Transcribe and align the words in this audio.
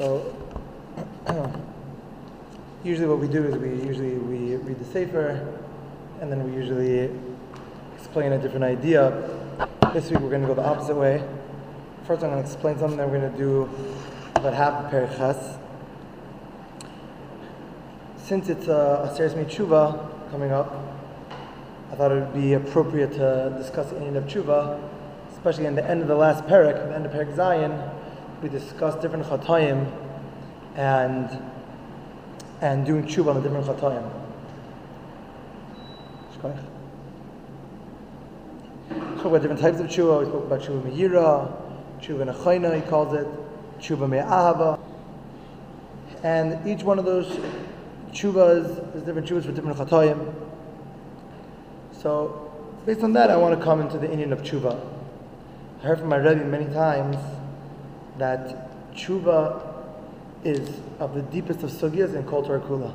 So 0.00 0.34
usually 2.84 3.06
what 3.06 3.18
we 3.18 3.28
do 3.28 3.44
is 3.44 3.54
we 3.56 3.68
usually 3.86 4.14
we 4.14 4.56
read 4.56 4.78
the 4.78 4.84
sefer, 4.86 5.46
and 6.22 6.32
then 6.32 6.42
we 6.42 6.56
usually 6.56 7.10
explain 7.98 8.32
a 8.32 8.38
different 8.38 8.64
idea. 8.64 9.10
This 9.92 10.10
week 10.10 10.20
we're 10.20 10.30
going 10.30 10.40
to 10.40 10.48
go 10.48 10.54
the 10.54 10.64
opposite 10.64 10.94
way. 10.94 11.22
First, 12.06 12.22
I'm 12.22 12.30
going 12.30 12.42
to 12.42 12.48
explain 12.50 12.78
something. 12.78 12.96
Then 12.96 13.10
we're 13.10 13.20
going 13.20 13.30
to 13.30 13.38
do 13.38 13.68
about 14.36 14.54
half 14.54 14.86
of 14.86 14.90
Perek 14.90 15.18
Ches. 15.18 15.58
Since 18.16 18.48
it's 18.48 18.68
a, 18.68 19.06
a 19.06 19.14
Seres 19.14 19.34
Tshuva 19.34 20.30
coming 20.30 20.50
up, 20.50 20.74
I 21.92 21.96
thought 21.96 22.10
it 22.10 22.20
would 22.20 22.32
be 22.32 22.54
appropriate 22.54 23.12
to 23.18 23.54
discuss 23.58 23.90
the 23.90 23.98
end 23.98 24.16
of 24.16 24.24
Tshuva, 24.24 24.80
especially 25.34 25.66
in 25.66 25.74
the 25.74 25.86
end 25.86 26.00
of 26.00 26.08
the 26.08 26.14
last 26.14 26.44
parak, 26.44 26.88
the 26.88 26.94
end 26.94 27.04
of 27.04 27.12
Parak 27.12 27.36
Zion. 27.36 27.99
We 28.42 28.48
discussed 28.48 29.02
different 29.02 29.26
chatayim 29.26 29.92
and 30.74 31.42
and 32.62 32.86
doing 32.86 33.04
tshuva 33.04 33.28
on 33.28 33.42
the 33.42 33.42
different 33.42 33.66
chatayim. 33.66 34.10
We 38.88 39.14
spoke 39.14 39.24
about 39.24 39.42
different 39.42 39.60
types 39.60 39.78
of 39.80 39.86
tshuva. 39.88 40.20
We 40.20 40.26
spoke 40.26 40.44
about 40.44 40.60
tshuva 40.62 40.84
me'ira, 40.84 41.52
tshuva 42.00 42.34
nechayna, 42.34 42.74
he 42.76 42.82
calls 42.88 43.12
it, 43.12 43.26
tshuva 43.78 44.08
me'ahava. 44.08 44.78
And 46.22 46.66
each 46.66 46.82
one 46.82 46.98
of 46.98 47.04
those 47.04 47.26
tshuvas, 48.12 48.92
there's 48.92 49.04
different 49.04 49.28
tshuvas 49.28 49.44
for 49.44 49.52
different 49.52 49.76
chatayim. 49.76 50.34
So, 51.92 52.50
based 52.86 53.02
on 53.02 53.12
that, 53.12 53.30
I 53.30 53.36
want 53.36 53.58
to 53.58 53.62
come 53.62 53.82
into 53.82 53.98
the 53.98 54.06
inyan 54.06 54.32
of 54.32 54.40
tshuva. 54.40 54.80
I 55.82 55.86
heard 55.86 55.98
from 55.98 56.08
my 56.08 56.16
Rebbe 56.16 56.44
many 56.44 56.72
times 56.72 57.16
that 58.20 58.94
tshuva 58.94 59.66
is 60.44 60.80
of 60.98 61.14
the 61.14 61.22
deepest 61.22 61.62
of 61.62 61.70
sugyas 61.70 62.14
in 62.14 62.22
Kol 62.24 62.42
Torah 62.42 62.60
Kula. 62.60 62.94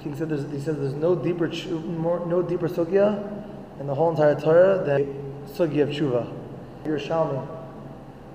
He 0.00 0.14
said 0.14 0.30
he 0.30 0.60
says 0.60 0.76
there's 0.76 0.92
no 0.92 1.14
deeper 1.14 1.48
more, 1.48 2.24
no 2.26 2.42
deeper 2.42 2.68
sugya 2.68 3.44
in 3.80 3.86
the 3.86 3.94
whole 3.94 4.10
entire 4.10 4.38
Torah 4.38 4.82
than 4.84 5.04
sugya 5.48 5.82
of 5.82 5.88
tshuva. 5.90 6.32
Yerushalmi. 6.84 7.46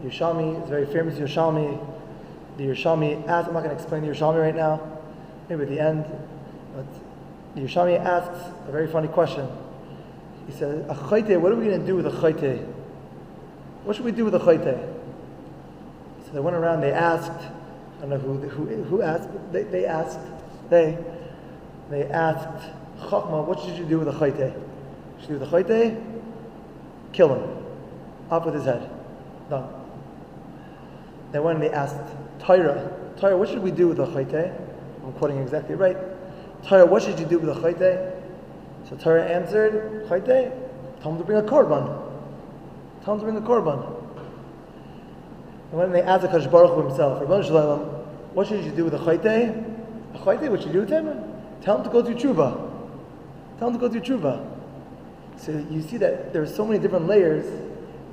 Yerushalmi 0.03 0.63
is 0.63 0.69
very 0.69 0.85
famous 0.85 1.15
Yerushalmi. 1.15 1.79
The 2.57 2.63
Yerushalmi 2.63 3.27
asks, 3.27 3.47
I'm 3.47 3.53
not 3.53 3.63
going 3.63 3.75
to 3.75 3.81
explain 3.81 4.01
the 4.01 4.09
Yerushalmi 4.09 4.41
right 4.41 4.55
now, 4.55 4.99
maybe 5.47 5.63
at 5.63 5.69
the 5.69 5.79
end, 5.79 6.05
but 6.75 6.85
the 7.55 7.61
Yerushalmi 7.61 7.99
asks 7.99 8.39
a 8.67 8.71
very 8.71 8.87
funny 8.87 9.07
question. 9.07 9.47
He 10.47 10.53
says, 10.53 10.85
a 10.89 10.95
chayte, 10.95 11.39
what 11.39 11.51
are 11.51 11.55
we 11.55 11.65
going 11.65 11.79
to 11.79 11.85
do 11.85 11.95
with 11.95 12.07
a 12.07 12.11
chayte? 12.11 12.65
What 13.83 13.95
should 13.95 14.05
we 14.05 14.11
do 14.11 14.25
with 14.25 14.35
a 14.35 14.39
chayte? 14.39 15.00
So 16.31 16.35
they 16.35 16.39
went 16.39 16.55
around, 16.55 16.79
they 16.79 16.93
asked, 16.93 17.31
I 17.97 18.01
don't 18.01 18.09
know 18.11 18.17
who, 18.17 18.37
who, 18.47 18.83
who 18.85 19.01
asked, 19.01 19.29
but 19.33 19.51
they, 19.51 19.63
they 19.63 19.85
asked, 19.85 20.17
they, 20.69 20.97
they 21.89 22.05
asked 22.05 22.69
Chachma, 23.01 23.45
what 23.45 23.59
should 23.59 23.77
you 23.77 23.83
do 23.83 23.99
with 23.99 24.07
a 24.07 24.11
chayte? 24.11 24.53
Should 25.19 25.29
you 25.29 25.39
do 25.39 25.41
with 25.41 25.49
chayte? 25.49 26.01
Kill 27.11 27.35
him. 27.35 27.65
Up 28.29 28.45
with 28.45 28.55
his 28.55 28.63
head. 28.63 28.89
Done. 29.49 29.67
They 31.33 31.39
went 31.39 31.61
and 31.61 31.67
they 31.67 31.75
asked 31.75 31.97
Torah, 32.39 32.97
Torah, 33.17 33.35
what 33.35 33.49
should 33.49 33.61
we 33.61 33.71
do 33.71 33.89
with 33.89 33.99
a 33.99 34.05
chayte? 34.05 34.57
I'm 35.03 35.11
quoting 35.13 35.39
exactly 35.39 35.75
right. 35.75 35.97
Torah, 36.63 36.85
what 36.85 37.03
should 37.03 37.19
you 37.19 37.25
do 37.25 37.39
with 37.39 37.49
a 37.57 37.59
chayte? 37.59 38.13
So 38.87 38.95
Torah 38.95 39.25
answered, 39.25 40.05
chayte, 40.07 40.53
tell 41.01 41.11
him 41.11 41.17
to 41.17 41.23
bring 41.25 41.39
a 41.39 41.43
korban. 41.43 42.07
Tell 43.03 43.15
him 43.15 43.19
to 43.19 43.25
bring 43.25 43.37
a 43.37 43.41
korban. 43.41 43.90
And 45.71 45.79
when 45.79 45.91
they 45.93 46.01
asked 46.01 46.23
the 46.23 46.27
Kadosh 46.27 46.51
Baruch 46.51 46.75
Hu 46.75 46.87
himself, 46.87 47.21
Ribono 47.23 47.43
Shel 47.43 47.55
Olam, 47.55 48.05
what 48.33 48.47
should 48.47 48.63
you 48.63 48.71
do 48.71 48.85
with 48.85 48.93
a 48.93 48.97
chayte? 48.97 49.25
A 50.13 50.17
chayte, 50.17 50.49
what 50.49 50.61
should 50.61 50.73
you 50.73 50.73
do 50.73 50.79
with 50.81 50.89
him? 50.89 51.07
Tell 51.61 51.77
him 51.77 51.83
to 51.85 51.89
go 51.89 52.03
through 52.03 52.15
tshuva. 52.15 52.69
Tell 53.57 53.69
him 53.69 53.73
to 53.75 53.79
go 53.79 53.89
through 53.89 54.01
tshuva. 54.01 54.45
So 55.37 55.51
you 55.51 55.81
see 55.81 55.97
that 55.97 56.33
there 56.33 56.41
are 56.41 56.47
so 56.47 56.65
many 56.65 56.79
different 56.79 57.07
layers, 57.07 57.45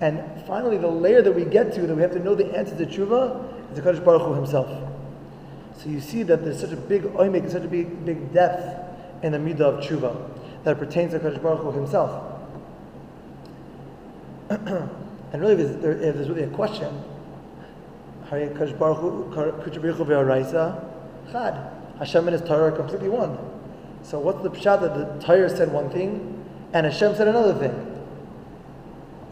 and 0.00 0.22
finally 0.46 0.78
the 0.78 0.88
layer 0.88 1.20
that 1.20 1.32
we 1.32 1.44
get 1.44 1.74
to, 1.74 1.86
that 1.86 1.94
we 1.94 2.02
have 2.02 2.12
to 2.12 2.20
know 2.20 2.34
the 2.34 2.46
answer 2.56 2.76
to 2.76 2.86
tshuva, 2.86 3.70
is 3.70 3.76
the 3.76 3.82
Kadosh 3.82 4.04
Baruch 4.04 4.22
Hu 4.22 4.34
himself. 4.34 4.68
So 5.78 5.88
you 5.88 6.00
see 6.00 6.22
that 6.24 6.44
there's 6.44 6.60
such 6.60 6.72
a 6.72 6.76
big 6.76 7.02
oimik, 7.02 7.50
such 7.50 7.64
a 7.64 7.68
big, 7.68 8.04
big 8.04 8.32
depth 8.32 9.24
in 9.24 9.32
the 9.32 9.38
midah 9.38 9.60
of 9.60 9.84
tshuva, 9.84 10.30
that 10.62 10.78
pertains 10.78 11.12
to 11.12 11.18
Kadosh 11.18 11.42
Baruch 11.42 11.60
Hu 11.62 11.72
himself. 11.72 12.34
and 14.50 14.90
really, 15.34 15.60
if 15.60 15.80
there's, 15.82 16.00
if 16.02 16.14
there's 16.14 16.28
really 16.28 16.44
a 16.44 16.50
question, 16.50 17.02
Hashem 18.30 18.48
and 22.28 22.38
His 22.38 22.42
Torah 22.42 22.64
are 22.64 22.72
completely 22.72 23.08
one. 23.08 23.38
So 24.02 24.18
what's 24.18 24.42
the 24.42 24.50
pshat 24.50 24.82
that 24.82 24.94
the 24.94 25.26
Torah 25.26 25.48
said 25.48 25.72
one 25.72 25.88
thing 25.90 26.44
and 26.72 26.84
Hashem 26.84 27.14
said 27.14 27.28
another 27.28 27.54
thing? 27.54 27.72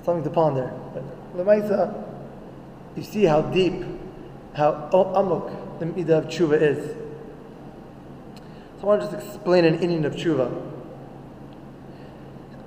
Something 0.04 0.24
to 0.24 0.30
ponder. 0.30 0.72
But 0.94 1.04
Lemaisa, 1.36 1.92
you 2.96 3.02
see 3.02 3.24
how 3.24 3.42
deep, 3.42 3.84
how 4.54 4.88
amuk 4.92 5.78
the 5.78 5.86
midah 5.86 6.18
of 6.18 6.26
tshuva 6.26 6.60
is. 6.60 6.96
So 8.80 8.82
I 8.82 8.86
want 8.86 9.02
to 9.02 9.10
just 9.10 9.26
explain 9.26 9.64
an 9.66 9.78
inyan 9.78 10.06
of 10.06 10.14
tshuva. 10.14 10.50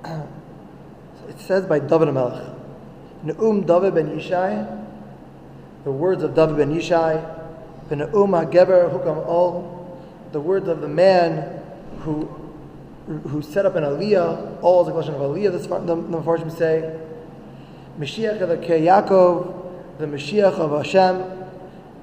it 1.30 1.40
says 1.40 1.66
by 1.66 1.80
David 1.80 2.14
Melech, 2.14 2.54
Ne'um 3.24 3.66
David 3.66 3.96
ben 3.96 4.10
Yishai, 4.10 4.79
the 5.84 5.92
words 5.92 6.24
of 6.24 6.36
David 6.36 6.58
ben 6.58 6.74
Yishai, 6.74 7.22
ben 7.90 8.00
Geber 8.52 8.90
Hukam 8.90 9.26
Ol, 9.26 10.00
the 10.32 10.40
words 10.40 10.68
of 10.68 10.82
the 10.82 10.88
man 10.88 11.62
who 12.02 12.28
who 13.28 13.42
set 13.42 13.66
up 13.66 13.76
an 13.76 13.84
aliyah. 13.84 14.62
All 14.62 14.84
is 14.84 14.88
a 14.88 14.92
question 14.92 15.16
of 15.16 15.22
aliyah. 15.22 15.52
The, 15.52 15.80
the 15.80 15.96
Mepharshim 15.96 16.56
say, 16.56 17.00
Mashiach 17.98 18.40
of 18.42 18.50
the 18.50 18.58
Yaakov, 18.58 19.98
the 19.98 20.06
Mashiach 20.06 20.54
of 20.54 20.72
Hashem, 20.72 21.18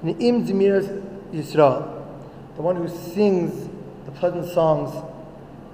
Ne'im 0.03 0.45
Zemiras 0.45 1.03
Yisrael, 1.31 2.05
the 2.55 2.61
one 2.61 2.75
who 2.75 2.87
sings 2.89 3.69
the 4.05 4.11
pleasant 4.11 4.45
songs 4.53 4.93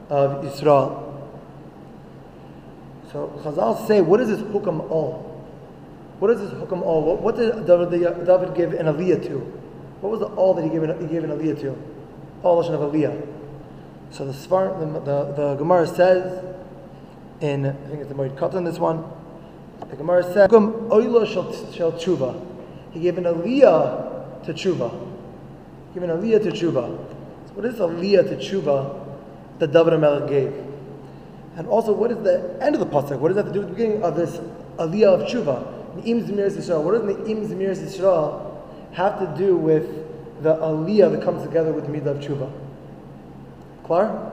of 0.10 0.44
Yisrael. 0.44 1.00
So 3.12 3.40
Chazal 3.44 3.88
say, 3.88 4.02
what 4.02 4.22
is 4.22 4.30
this 4.30 4.42
hukam 4.42 4.90
all? 4.90 5.33
What 6.24 6.32
is 6.32 6.40
this 6.40 6.52
hukam 6.52 6.82
all? 6.84 7.04
What, 7.04 7.22
what 7.22 7.36
did 7.36 7.68
David, 7.68 8.56
give 8.56 8.72
an 8.72 8.86
aliyah 8.86 9.28
to? 9.28 9.40
What 10.00 10.10
was 10.10 10.22
the 10.22 10.28
all 10.28 10.54
that 10.54 10.64
he 10.64 10.70
gave 10.70 10.82
an, 10.82 10.98
he 11.02 11.06
gave 11.06 11.26
an 11.26 11.32
aliyah 11.32 11.60
to? 11.60 11.76
All 12.44 12.62
of 12.62 12.94
aliyah. 12.94 13.28
So 14.10 14.26
the 14.26 14.32
Svar, 14.32 14.80
the, 14.80 15.02
the, 15.02 15.34
the 15.34 15.56
Gemara 15.56 15.86
says 15.86 16.46
in 17.42 17.66
I 17.66 17.74
think 17.90 18.00
it's 18.00 18.08
the 18.08 18.16
Moed 18.16 18.38
Katan 18.38 18.64
this 18.64 18.80
one. 18.80 19.04
The 19.90 19.98
Gemara 19.98 20.24
says 20.24 20.50
hukam 20.50 20.88
oila 20.88 21.28
shel 21.28 21.92
tshuva. 21.92 22.42
He 22.94 23.02
gave 23.02 23.18
an 23.18 23.26
aliyah 23.26 24.46
to 24.46 24.54
tshuva. 24.54 24.92
He 25.94 26.00
gave 26.00 26.10
an 26.10 26.22
aliyah 26.22 26.42
to 26.42 26.52
tshuva. 26.52 27.06
So 27.48 27.54
what 27.54 27.66
is 27.66 27.76
aliyah 27.76 28.30
to 28.30 28.38
tshuva 28.38 29.18
that 29.60 29.74
David 29.74 30.00
Melech 30.00 30.30
gave? 30.30 30.54
And 31.58 31.68
also, 31.68 31.92
what 31.92 32.12
is 32.12 32.18
the 32.24 32.58
end 32.62 32.76
of 32.76 32.80
the 32.80 32.88
pasuk? 32.88 33.20
What 33.20 33.28
does 33.28 33.36
that 33.36 33.44
have 33.44 33.54
to 33.54 33.60
do 33.60 33.68
with 33.68 33.72
the 33.72 33.76
beginning 33.76 34.04
of 34.04 34.16
this 34.16 34.38
aliyah 34.78 35.20
of 35.20 35.30
tshuva? 35.30 35.82
Ni'im 35.96 36.24
Zmiris 36.26 36.58
Yisrael. 36.58 36.84
What 36.84 36.94
does 36.94 37.04
Ni'im 37.04 37.48
Zmiris 37.48 37.80
Yisrael 37.80 38.56
have 38.94 39.20
to 39.20 39.38
do 39.38 39.56
with 39.56 39.88
the 40.42 40.56
aliyah 40.56 41.12
that 41.12 41.24
comes 41.24 41.44
together 41.44 41.72
with 41.72 41.86
Midah 41.86 42.08
of 42.08 42.18
Tshuva? 42.18 42.52
Klar? 43.84 44.32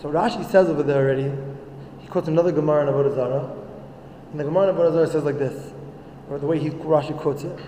So 0.00 0.10
Rashi 0.10 0.44
says 0.50 0.68
over 0.68 0.82
there 0.82 1.04
already, 1.04 1.32
he 2.00 2.08
quotes 2.08 2.28
another 2.28 2.52
Gemara 2.52 2.88
in 2.88 2.92
Avodah 2.92 3.14
Zarah, 3.14 3.56
and 4.32 4.40
the 4.40 4.44
Gemara 4.44 4.68
in 4.68 4.74
Avodah 4.74 4.92
Zarah 4.92 5.06
says 5.06 5.24
like 5.24 5.38
this, 5.38 5.72
or 6.28 6.38
the 6.38 6.46
way 6.46 6.58
he, 6.58 6.70
Rashi 6.70 7.16
quotes 7.16 7.44
it. 7.44 7.58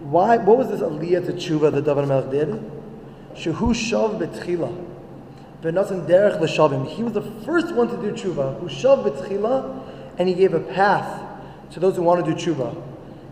Why, 0.00 0.36
what 0.36 0.58
was 0.58 0.68
this 0.68 0.80
aliyah 0.80 1.26
to 1.26 1.32
Tshuva 1.32 1.72
that 1.72 1.84
David 1.84 2.08
Melech 2.08 2.30
did? 2.30 2.48
Shehu 3.34 3.74
shav 3.74 4.18
betchila. 4.18 4.72
Derech 5.62 6.40
l'shavim. 6.40 6.86
He 6.86 7.02
was 7.02 7.14
the 7.14 7.22
first 7.22 7.74
one 7.74 7.88
to 7.88 7.96
do 7.96 8.12
tshuva. 8.12 8.60
Who 8.60 8.66
shav 8.66 9.04
betchila 9.04 9.80
and 10.18 10.28
he 10.28 10.34
gave 10.34 10.54
a 10.54 10.60
path 10.60 11.22
to 11.72 11.80
those 11.80 11.96
who 11.96 12.02
want 12.02 12.24
to 12.24 12.34
do 12.34 12.36
tshuva. 12.36 12.74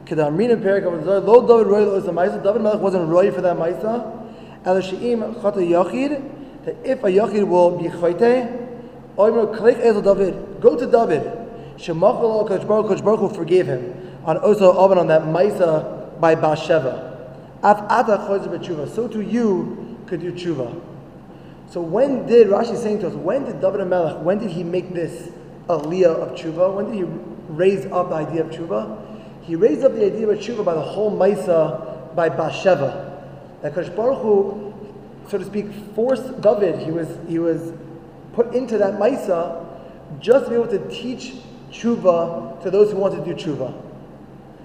David 0.04 0.32
Melech 2.62 2.80
wasn't 2.80 3.08
Roy 3.08 3.30
for 3.30 3.40
that 3.40 3.56
Maisa. 3.56 4.18
That 4.64 4.76
if 6.84 7.02
a 7.02 7.06
Yachid 7.08 7.48
will 7.48 7.78
be 7.78 7.88
Chayte, 7.88 8.48
David. 9.16 10.60
Go 10.60 10.76
to 10.76 10.86
David. 10.86 11.22
Shemachal 11.76 12.46
Kosh 12.46 12.64
Baruch 12.64 12.88
Kosh 12.88 13.00
Baruch 13.00 13.20
who 13.20 13.28
forgave 13.28 13.66
him 13.66 13.94
on 14.24 14.38
Osa 14.38 14.66
Oven 14.66 14.98
on 14.98 15.06
that 15.08 15.22
Maisa 15.22 16.20
by 16.20 16.34
Bathsheba. 16.34 17.10
Af 17.62 17.78
Ata 17.88 18.18
Chayzer 18.28 18.48
B'Tshuva. 18.48 18.88
So 18.88 19.08
to 19.08 19.20
you 19.20 19.98
could 20.06 20.20
do 20.20 20.32
tshuva. 20.32 20.80
So 21.70 21.80
when 21.80 22.26
did 22.26 22.48
Rashi 22.48 22.76
saying 22.76 23.00
to 23.00 23.08
us? 23.08 23.14
When 23.14 23.44
did 23.44 23.60
David 23.60 23.86
Melech? 23.86 24.22
When 24.22 24.38
did 24.38 24.50
he 24.50 24.62
make 24.62 24.92
this? 24.92 25.30
Aliyah 25.68 26.16
of 26.16 26.38
tshuva? 26.38 26.74
When 26.74 26.86
did 26.86 26.94
he 26.94 27.04
raise 27.48 27.86
up 27.86 28.10
the 28.10 28.16
idea 28.16 28.44
of 28.44 28.50
tshuva? 28.50 29.02
he 29.42 29.56
raised 29.56 29.84
up 29.84 29.92
the 29.92 30.06
idea 30.06 30.28
of 30.28 30.38
tshuva 30.38 30.64
by 30.64 30.74
the 30.74 30.80
whole 30.80 31.10
Maisa 31.10 32.14
by 32.14 32.28
Basheva. 32.30 33.10
That 33.60 33.74
Kosh 33.74 33.88
Baruch 33.88 34.22
Hu, 34.22 34.74
so 35.28 35.38
to 35.38 35.44
speak, 35.44 35.66
forced 35.94 36.40
David, 36.40 36.78
he 36.80 36.90
was, 36.90 37.08
he 37.28 37.38
was 37.38 37.72
put 38.34 38.54
into 38.54 38.78
that 38.78 38.94
Maisa 38.94 39.66
just 40.20 40.44
to 40.44 40.50
be 40.50 40.56
able 40.56 40.68
to 40.68 40.88
teach 40.88 41.34
tshuva 41.70 42.62
to 42.62 42.70
those 42.70 42.92
who 42.92 42.98
want 42.98 43.14
to 43.14 43.34
do 43.34 43.34
tshuva. 43.34 43.74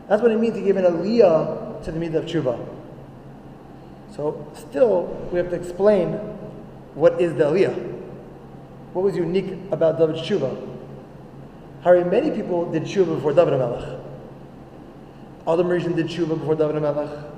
That's 0.08 0.22
what 0.22 0.32
it 0.32 0.40
means 0.40 0.56
to 0.56 0.62
give 0.62 0.78
an 0.78 0.86
aliyah 0.86 1.84
to 1.84 1.92
the 1.92 2.00
mitzvah 2.00 2.20
of 2.20 2.26
tshuva. 2.26 2.68
So 4.16 4.52
still, 4.54 5.06
we 5.32 5.38
have 5.38 5.50
to 5.50 5.56
explain 5.56 6.14
what 6.94 7.20
is 7.20 7.34
the 7.34 7.46
aliyah. 7.46 7.94
What 8.94 9.04
was 9.04 9.16
unique 9.16 9.58
about 9.72 9.98
David's 9.98 10.22
tshuva? 10.22 10.76
How 11.88 11.94
many 12.04 12.32
people 12.32 12.70
did 12.70 12.84
tshuva 12.84 13.16
before 13.16 13.32
David 13.32 13.54
HaMelech? 13.54 14.02
Adam 15.48 15.70
did 15.70 16.08
tshuva 16.08 16.38
before 16.38 16.56
David 16.56 16.76
HaMelech. 16.84 17.32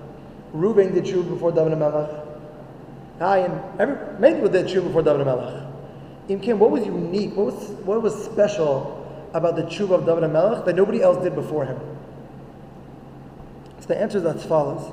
Reuven 0.56 0.92
did 0.92 1.04
tshuva 1.04 1.30
before 1.30 1.52
David 1.52 1.74
HaMelech. 1.74 2.26
and 3.20 3.80
every, 3.80 4.20
many 4.20 4.34
people 4.38 4.50
did 4.50 4.66
tshuva 4.66 4.86
before 4.86 5.04
David 5.04 5.28
HaMelech. 5.28 5.72
In 6.30 6.40
Kim, 6.40 6.58
what 6.58 6.72
was 6.72 6.84
unique? 6.84 7.36
What 7.36 7.46
was, 7.54 7.70
what 7.86 8.02
was 8.02 8.26
special 8.26 9.30
about 9.36 9.56
the 9.56 9.62
tshuva 9.62 9.92
of 9.92 10.08
David 10.08 10.24
HaMelech 10.24 10.66
that 10.66 10.76
nobody 10.76 11.04
else 11.04 11.24
did 11.24 11.36
before 11.36 11.66
him? 11.66 11.78
So 13.82 13.86
the 13.86 14.02
answer 14.02 14.18
is 14.18 14.26
as 14.26 14.44
follows. 14.48 14.92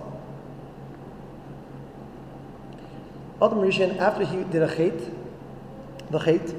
Adam 3.40 3.60
Rishon, 3.60 3.96
after 4.00 4.26
he 4.26 4.44
did 4.44 4.60
a 4.60 4.68
chait, 4.68 5.14
the 6.10 6.18
chait, 6.18 6.50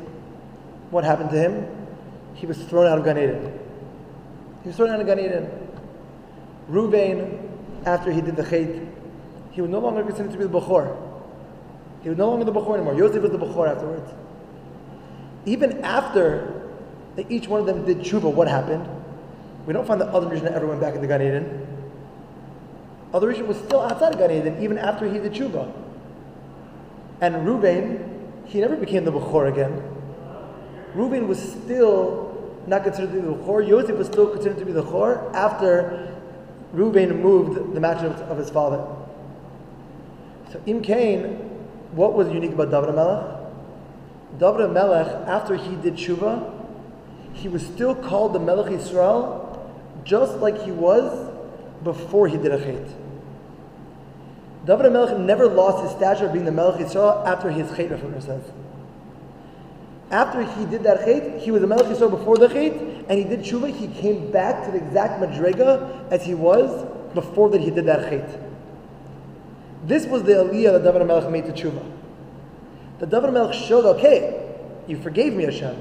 what 0.90 1.04
happened 1.04 1.30
to 1.30 1.38
him? 1.38 1.77
He 2.38 2.46
was 2.46 2.58
thrown 2.64 2.86
out 2.86 3.00
of 3.00 3.04
Gan 3.04 3.18
Eden. 3.18 3.60
He 4.62 4.70
was 4.70 4.78
thrown 4.78 4.92
out 4.92 5.00
of 5.00 5.08
Gan 5.08 5.20
Eden. 5.20 5.50
Ruvain, 6.70 7.40
after 7.86 8.12
he 8.12 8.22
did 8.22 8.36
the 8.36 8.44
chait, 8.44 8.88
he 9.52 9.62
was 9.62 9.72
no 9.72 9.80
longer 9.80 10.04
considered 10.04 10.32
to 10.32 10.38
be 10.38 10.44
the 10.44 10.50
Bechor. 10.50 10.96
He 12.04 12.10
was 12.10 12.18
no 12.18 12.30
longer 12.30 12.46
the 12.46 12.52
Bechor 12.52 12.76
anymore. 12.76 12.94
Yosef 12.94 13.22
was 13.24 13.32
the 13.32 13.40
Bechor 13.40 13.68
afterwards. 13.68 14.12
Even 15.46 15.84
after 15.84 16.62
that 17.16 17.32
each 17.32 17.48
one 17.48 17.60
of 17.60 17.66
them 17.66 17.86
did 17.86 18.00
tshuva, 18.00 18.32
what 18.32 18.48
happened? 18.48 18.88
We 19.66 19.74
don't 19.74 19.88
find 19.88 20.00
the 20.00 20.08
Adam 20.08 20.30
Rishon 20.30 20.52
ever 20.52 20.68
went 20.68 20.80
back 20.80 20.94
into 20.94 21.08
Gan 21.08 21.22
Eden. 21.22 21.68
Adam 23.16 23.30
Rishon 23.30 23.48
was 23.48 23.58
still 23.58 23.82
outside 23.82 24.14
of 24.14 24.20
Gan 24.20 24.30
Eden 24.30 24.62
even 24.62 24.78
after 24.78 25.12
he 25.12 25.18
did 25.18 25.34
tshuva. 25.34 25.74
And 27.20 27.36
Reuven, 27.48 28.46
he 28.46 28.60
never 28.60 28.76
became 28.76 29.06
the 29.06 29.12
Bechor 29.12 29.52
again. 29.52 29.82
Reuven 30.94 31.28
was 31.28 31.42
still 31.42 32.27
not 32.68 32.84
considered 32.84 33.14
to 33.14 33.22
be 33.22 33.22
the 33.22 33.34
Bechor. 33.34 33.68
Yosef 33.68 33.98
was 33.98 34.08
still 34.08 34.28
considered 34.28 34.60
to 34.60 34.66
be 34.66 34.72
the 34.72 34.84
Bechor 34.84 35.34
after 35.34 36.14
Reuven 36.76 37.22
moved 37.22 37.74
the 37.74 37.80
match 37.80 38.04
of 38.04 38.38
his 38.38 38.50
father. 38.50 38.86
So 40.52 40.62
Im 40.66 40.82
Kain, 40.82 41.24
what 41.92 42.14
was 42.14 42.30
unique 42.30 42.52
about 42.52 42.70
David 42.72 42.96
Melech? 42.96 43.38
David 44.38 44.72
Melech, 44.72 45.08
after 45.28 45.56
he 45.56 45.76
did 45.78 45.96
Tshuva, 45.96 46.54
he 47.34 47.48
was 47.48 47.66
still 47.66 47.96
called 47.96 48.34
the 48.34 48.40
Melech 48.40 48.72
Israel, 48.72 49.44
just 50.04 50.38
like 50.38 50.62
he 50.64 50.72
was 50.72 51.34
before 51.84 52.28
he 52.28 52.38
did 52.38 52.52
a 52.52 52.58
chait. 52.58 52.92
David 54.66 54.92
Melech 54.92 55.18
never 55.18 55.48
lost 55.48 55.84
his 55.84 55.92
stature 55.92 56.26
of 56.26 56.34
being 56.34 56.46
the 56.46 56.52
Melech 56.52 56.80
Yisrael 56.82 57.26
after 57.26 57.50
his 57.50 57.68
chait, 57.72 57.90
Rav 57.90 58.24
says. 58.24 58.44
After 60.10 60.44
he 60.44 60.66
did 60.66 60.84
that 60.84 61.02
chait, 61.02 61.42
he 61.42 61.52
was 61.52 61.62
a 61.64 61.68
Melech 61.68 61.88
Yisrael 61.88 62.10
before 62.10 62.38
the 62.38 62.48
chait, 62.48 63.06
and 63.10 63.18
he 63.18 63.26
did 63.26 63.42
tshuva, 63.42 63.76
he 63.76 63.88
came 63.88 64.32
back 64.32 64.66
to 64.66 64.72
the 64.72 64.78
exact 64.78 65.22
madrega 65.22 66.12
as 66.12 66.26
he 66.26 66.34
was 66.34 66.86
before 67.14 67.50
that 67.50 67.62
he 67.62 67.72
did 67.72 67.86
that 67.86 68.12
chait. 68.12 68.44
This 69.84 70.06
was 70.06 70.24
the 70.24 70.34
aliyah 70.34 70.74
that 70.74 70.84
David 70.84 71.06
Melech 71.08 71.30
made 71.30 71.46
to 71.46 71.52
tshuva. 71.52 71.84
The 73.00 73.06
David 73.06 73.34
Melech 73.34 73.54
showed, 73.54 73.86
okay, 73.98 74.56
you 74.88 74.98
forgave 74.98 75.34
me, 75.34 75.44
Hashem, 75.44 75.76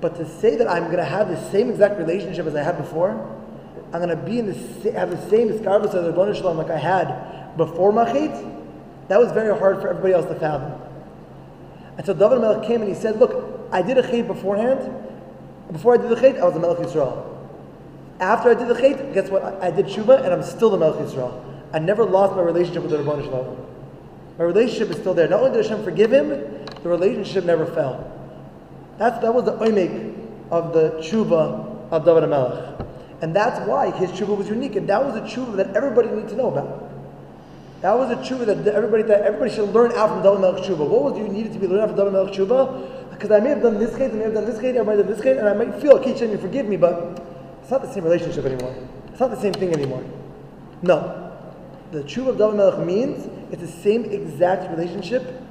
but 0.00 0.16
to 0.16 0.28
say 0.28 0.56
that 0.56 0.68
I'm 0.68 0.84
going 0.84 0.98
to 0.98 1.04
have 1.04 1.28
the 1.28 1.50
same 1.50 1.70
exact 1.70 1.98
relationship 1.98 2.46
as 2.46 2.54
I 2.54 2.62
had 2.62 2.76
before, 2.76 3.10
I'm 3.92 4.00
going 4.02 4.08
to 4.08 4.16
be 4.16 4.38
in 4.38 4.46
the 4.46 4.92
have 4.92 5.10
the 5.10 5.30
same 5.30 5.48
iskarbus 5.48 5.94
of 5.94 6.14
the 6.14 6.34
Shalom 6.34 6.58
like 6.58 6.70
I 6.70 6.78
had 6.78 7.56
before 7.56 7.92
my 7.92 8.04
Machit, 8.04 8.58
that 9.08 9.18
was 9.18 9.32
very 9.32 9.56
hard 9.58 9.80
for 9.80 9.88
everybody 9.88 10.14
else 10.14 10.26
to 10.26 10.34
fathom. 10.36 10.89
And 12.00 12.06
so 12.06 12.14
David 12.14 12.40
Melech 12.40 12.66
came 12.66 12.80
and 12.80 12.88
he 12.88 12.98
said, 12.98 13.18
Look, 13.18 13.68
I 13.70 13.82
did 13.82 13.98
a 13.98 14.02
chait 14.02 14.26
beforehand. 14.26 14.90
Before 15.70 15.92
I 15.92 15.98
did 15.98 16.08
the 16.08 16.14
chait, 16.14 16.40
I 16.40 16.44
was 16.46 16.54
the 16.54 16.58
Melech 16.58 16.78
Yisrael. 16.78 17.26
After 18.20 18.48
I 18.48 18.54
did 18.54 18.68
the 18.68 18.74
chait, 18.74 19.12
guess 19.12 19.28
what? 19.28 19.44
I 19.62 19.70
did 19.70 19.84
tshuva 19.84 20.24
and 20.24 20.32
I'm 20.32 20.42
still 20.42 20.70
the 20.70 20.78
Melech 20.78 21.06
Yisrael. 21.06 21.44
I 21.74 21.78
never 21.78 22.06
lost 22.06 22.36
my 22.36 22.40
relationship 22.40 22.84
with 22.84 22.92
the 22.92 22.96
Ribono 22.96 23.22
Shel 23.22 23.32
Olam. 23.32 24.38
My 24.38 24.44
relationship 24.44 24.88
is 24.88 24.96
still 24.96 25.12
there. 25.12 25.28
Not 25.28 25.40
only 25.40 25.58
did 25.58 25.66
Hashem 25.66 25.84
forgive 25.84 26.10
him, 26.10 26.30
the 26.30 26.88
relationship 26.88 27.44
never 27.44 27.66
fell. 27.66 28.10
That's, 28.96 29.20
that 29.20 29.34
was 29.34 29.44
the 29.44 29.58
oimik 29.58 30.16
of 30.50 30.72
the 30.72 30.92
tshuva 31.02 31.90
of 31.90 32.04
David 32.06 32.30
Melech. 32.30 32.80
And 33.20 33.36
that's 33.36 33.60
why 33.68 33.90
his 33.90 34.10
tshuva 34.12 34.38
was 34.38 34.48
unique. 34.48 34.74
And 34.76 34.88
that 34.88 35.04
was 35.04 35.16
a 35.16 35.20
tshuva 35.20 35.54
that 35.56 35.76
everybody 35.76 36.08
needed 36.08 36.30
to 36.30 36.36
know 36.36 36.50
about. 36.50 36.90
That 37.80 37.96
was 37.96 38.10
a 38.10 38.16
tshuva 38.16 38.44
that 38.46 38.74
everybody 38.74 39.02
that 39.04 39.22
everybody 39.22 39.54
should 39.54 39.72
learn 39.72 39.92
out 39.92 40.10
from 40.10 40.22
David 40.22 40.40
Melech 40.40 40.64
tshuva. 40.64 40.86
What 40.86 41.02
was 41.02 41.18
you 41.18 41.28
needed 41.28 41.52
to 41.54 41.58
be 41.58 41.66
learned 41.66 41.82
out 41.82 41.88
from 41.88 41.96
David 41.96 42.12
Melech 42.12 42.34
tshuva? 42.34 43.10
Because 43.10 43.30
I 43.30 43.40
may 43.40 43.50
have 43.50 43.62
done 43.62 43.78
this 43.78 43.96
case, 43.96 44.10
I 44.12 44.14
may 44.14 44.24
have 44.24 44.34
done 44.34 44.44
this 44.44 44.60
case, 44.60 44.76
have 44.76 44.86
done 44.86 45.06
this 45.06 45.20
case, 45.20 45.38
and 45.38 45.48
I 45.48 45.54
might 45.54 45.74
feel, 45.80 45.92
okay, 45.92 46.12
Hashem, 46.12 46.30
you 46.30 46.38
forgive 46.38 46.66
me, 46.66 46.76
but 46.76 47.22
it's 47.62 47.70
not 47.70 47.82
the 47.82 47.92
same 47.92 48.04
relationship 48.04 48.44
anymore. 48.44 48.74
It's 49.08 49.20
not 49.20 49.30
the 49.30 49.40
same 49.40 49.54
thing 49.54 49.72
anymore. 49.72 50.04
No. 50.82 51.32
The 51.92 52.02
tshuva 52.02 52.28
of 52.28 52.38
David 52.38 52.56
Melech 52.56 52.86
means 52.86 53.26
it's 53.50 53.62
the 53.62 53.80
same 53.82 54.04
exact 54.04 54.70
relationship 54.70 55.42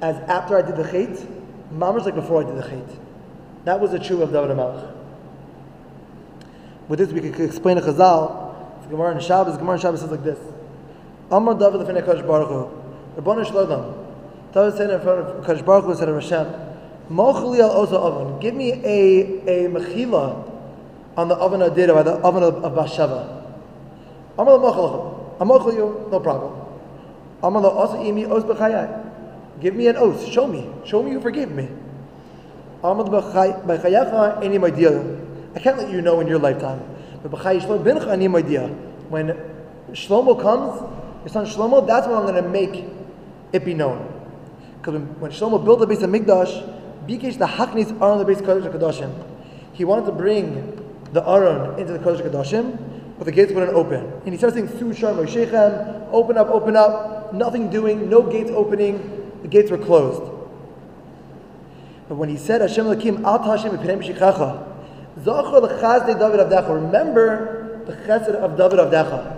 as 0.00 0.16
after 0.28 0.56
I 0.58 0.62
did 0.62 0.76
the 0.76 0.84
chait, 0.84 1.26
mama's 1.70 2.04
like 2.04 2.14
before 2.14 2.42
I 2.42 2.46
did 2.46 2.56
the 2.56 2.68
chait. 2.68 2.98
That 3.64 3.78
was 3.78 3.92
the 3.92 3.98
tshuva 3.98 4.22
of 4.22 4.32
David 4.32 4.56
Melech. 4.56 4.94
With 6.88 6.98
this, 6.98 7.12
we 7.12 7.20
could 7.20 7.40
explain 7.44 7.78
a 7.78 7.82
chazal. 7.82 8.78
It's 8.78 8.86
Gemara 8.86 9.14
in 9.14 9.20
Shabbos. 9.20 9.56
Gemara 9.58 9.74
in 9.74 9.80
Shabbos 9.80 10.00
says 10.00 10.10
like 10.10 10.24
this. 10.24 10.38
Amar 11.30 11.54
David 11.54 11.80
lefnei 11.80 12.02
Kadosh 12.02 12.26
Baruch 12.26 12.48
Hu. 12.48 13.20
Rabbanu 13.20 13.44
Shalom. 13.44 13.94
David 14.52 14.76
said 14.76 14.90
in 14.90 15.00
front 15.00 15.20
of 15.20 15.44
Kadosh 15.44 15.64
Baruch 15.64 15.84
Hu 15.84 15.94
said 15.94 16.08
of 16.08 16.22
Hashem, 16.22 16.46
Mochli 17.10 17.60
al 17.60 17.86
oza 17.86 17.94
oven. 17.94 18.40
Give 18.40 18.54
me 18.54 18.72
a 18.72 19.66
a 19.66 19.68
mechila 19.68 20.50
on 21.16 21.28
the 21.28 21.34
oven 21.34 21.62
of 21.62 21.74
Dira, 21.74 21.94
by 21.94 22.02
the 22.02 22.12
oven 22.12 22.42
of, 22.42 22.64
of 22.64 22.72
Bashava. 22.72 23.44
Amar 24.38 24.56
la 24.56 24.72
mochel. 24.72 25.38
Amochel 25.38 25.74
you, 25.74 26.08
no 26.10 26.20
problem. 26.20 26.54
Amar 27.42 27.62
la 27.62 27.70
osa 27.70 27.96
imi 27.98 28.30
os 28.30 28.44
b'chayai. 28.44 29.04
Give 29.60 29.74
me 29.74 29.88
an 29.88 29.96
oath. 29.96 30.26
Show 30.30 30.46
me. 30.46 30.66
Show 30.86 31.02
me 31.02 31.10
you 31.10 31.20
forgive 31.20 31.50
me. 31.50 31.68
Amar 32.82 33.04
b'chayacha 33.04 34.42
any 34.42 34.58
idea. 34.58 35.02
I 35.54 35.58
can't 35.60 35.76
let 35.76 35.90
you 35.90 36.00
know 36.00 36.20
in 36.20 36.26
your 36.26 36.38
lifetime. 36.38 36.80
But 37.22 37.32
b'chay 37.32 37.60
shlo 37.60 37.82
bincha 37.82 38.08
any 38.08 38.28
idea. 38.28 38.68
When 39.08 39.36
Shlomo 39.92 40.40
comes, 40.40 40.82
your 41.34 41.46
son 41.46 41.46
Shlomo, 41.46 41.86
that's 41.86 42.06
when 42.06 42.16
I'm 42.16 42.22
going 42.22 42.42
to 42.42 42.48
make 42.48 42.84
it 43.52 43.64
be 43.64 43.74
known. 43.74 44.14
Because 44.78 44.94
when, 44.94 45.30
Shlomo 45.30 45.62
built 45.62 45.80
the 45.80 45.86
base 45.86 46.02
of 46.02 46.10
Mikdash, 46.10 47.06
Bikesh 47.06 47.38
the 47.38 47.46
Haknis 47.46 48.00
Aron 48.00 48.18
the 48.18 48.24
base 48.24 48.40
of 48.40 48.46
Kodesh. 48.46 49.26
He 49.72 49.84
wanted 49.84 50.06
to 50.06 50.12
bring 50.12 50.82
the 51.12 51.26
Aron 51.28 51.78
into 51.78 51.92
the 51.92 51.98
Kodesh 51.98 52.22
Kadoshim, 52.22 52.78
but 53.18 53.24
the 53.24 53.32
gates 53.32 53.52
wouldn't 53.52 53.74
open. 53.74 54.04
And 54.24 54.28
he 54.28 54.36
started 54.36 54.54
saying, 54.54 54.78
Su 54.78 54.94
Shar 54.94 55.12
Moshechem, 55.12 56.08
open 56.12 56.38
up, 56.38 56.48
open 56.48 56.76
up, 56.76 57.34
nothing 57.34 57.70
doing, 57.70 58.08
no 58.08 58.22
gates 58.22 58.50
opening, 58.50 59.32
the 59.42 59.48
gates 59.48 59.70
were 59.70 59.78
closed. 59.78 60.22
But 62.08 62.14
when 62.14 62.30
he 62.30 62.36
said, 62.38 62.62
Hashem 62.62 62.86
Lakim, 62.86 63.22
Al 63.24 63.40
Tashem 63.40 63.72
L'chazde 65.62 66.18
David 66.18 66.40
Avdecha, 66.40 66.74
remember 66.74 67.84
the 67.84 67.92
chesed 67.92 68.34
of 68.34 68.56
David 68.56 68.78
Avdecha. 68.78 69.37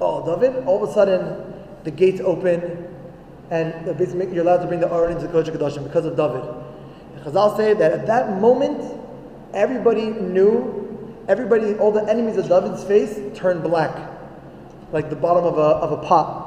Oh, 0.00 0.24
David, 0.24 0.64
all 0.64 0.82
of 0.82 0.88
a 0.88 0.92
sudden 0.92 1.54
the 1.84 1.90
gates 1.90 2.20
open 2.20 2.88
and 3.50 3.96
basically 3.96 4.32
you're 4.34 4.44
allowed 4.44 4.58
to 4.58 4.66
bring 4.66 4.80
the 4.80 4.92
Aron 4.92 5.12
into 5.12 5.26
the 5.26 5.32
Kodesh 5.32 5.54
Kodashim 5.54 5.84
because 5.84 6.04
of 6.04 6.16
David. 6.16 6.42
And 7.14 7.24
Chazal 7.24 7.56
say 7.56 7.74
that 7.74 7.92
at 7.92 8.06
that 8.06 8.40
moment, 8.40 9.00
everybody 9.54 10.06
knew, 10.06 11.16
everybody, 11.28 11.74
all 11.74 11.90
the 11.90 12.04
enemies 12.08 12.36
of 12.36 12.48
David's 12.48 12.84
face 12.84 13.18
turned 13.34 13.62
black, 13.62 14.10
like 14.92 15.08
the 15.08 15.16
bottom 15.16 15.44
of 15.44 15.56
a, 15.56 15.60
of 15.60 15.92
a 15.92 16.06
pot. 16.06 16.46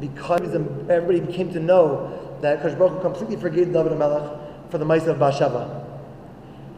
Because 0.00 0.54
everybody 0.90 1.20
came 1.32 1.52
to 1.52 1.60
know 1.60 2.38
that 2.40 2.60
Kodesh 2.60 2.78
Baruch 2.78 3.02
completely 3.02 3.36
forgave 3.36 3.72
David 3.72 3.96
Melech 3.96 4.70
for 4.70 4.78
the 4.78 4.84
mice 4.84 5.06
of 5.06 5.18
Bashava. 5.18 5.86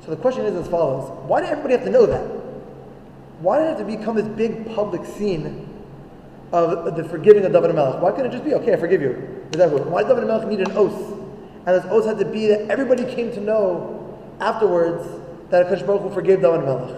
So 0.05 0.11
the 0.11 0.17
question 0.17 0.45
is 0.45 0.55
as 0.57 0.69
follows: 0.69 1.09
Why 1.29 1.41
did 1.41 1.51
everybody 1.51 1.75
have 1.75 1.85
to 1.85 1.91
know 1.91 2.05
that? 2.07 2.27
Why 3.41 3.59
did 3.59 3.67
it 3.67 3.69
have 3.69 3.79
to 3.79 3.97
become 3.97 4.17
this 4.17 4.27
big 4.27 4.75
public 4.75 5.05
scene 5.07 5.72
of 6.53 6.97
the 6.97 7.05
forgiving 7.05 7.45
of 7.45 7.53
David 7.53 7.75
Melech. 7.75 8.01
Why 8.03 8.11
couldn't 8.11 8.27
it 8.27 8.33
just 8.33 8.45
be, 8.45 8.55
okay, 8.55 8.75
I 8.75 8.77
forgive 8.77 9.01
you? 9.01 9.13
Why 9.53 10.03
did 10.03 10.09
David 10.09 10.27
Melech 10.27 10.47
need 10.49 10.61
an 10.61 10.73
oath? 10.73 11.19
And 11.65 11.77
this 11.77 11.85
oath 11.91 12.05
had 12.07 12.19
to 12.19 12.25
be 12.25 12.47
that 12.49 12.71
everybody 12.71 13.05
came 13.05 13.33
to 13.33 13.41
know 13.41 14.19
afterwards 14.41 15.09
that 15.51 15.67
Akash 15.67 15.87
Baruch 15.87 16.03
Hu 16.03 16.11
forgave 16.11 16.43
David 16.43 16.65
Melech. 16.65 16.95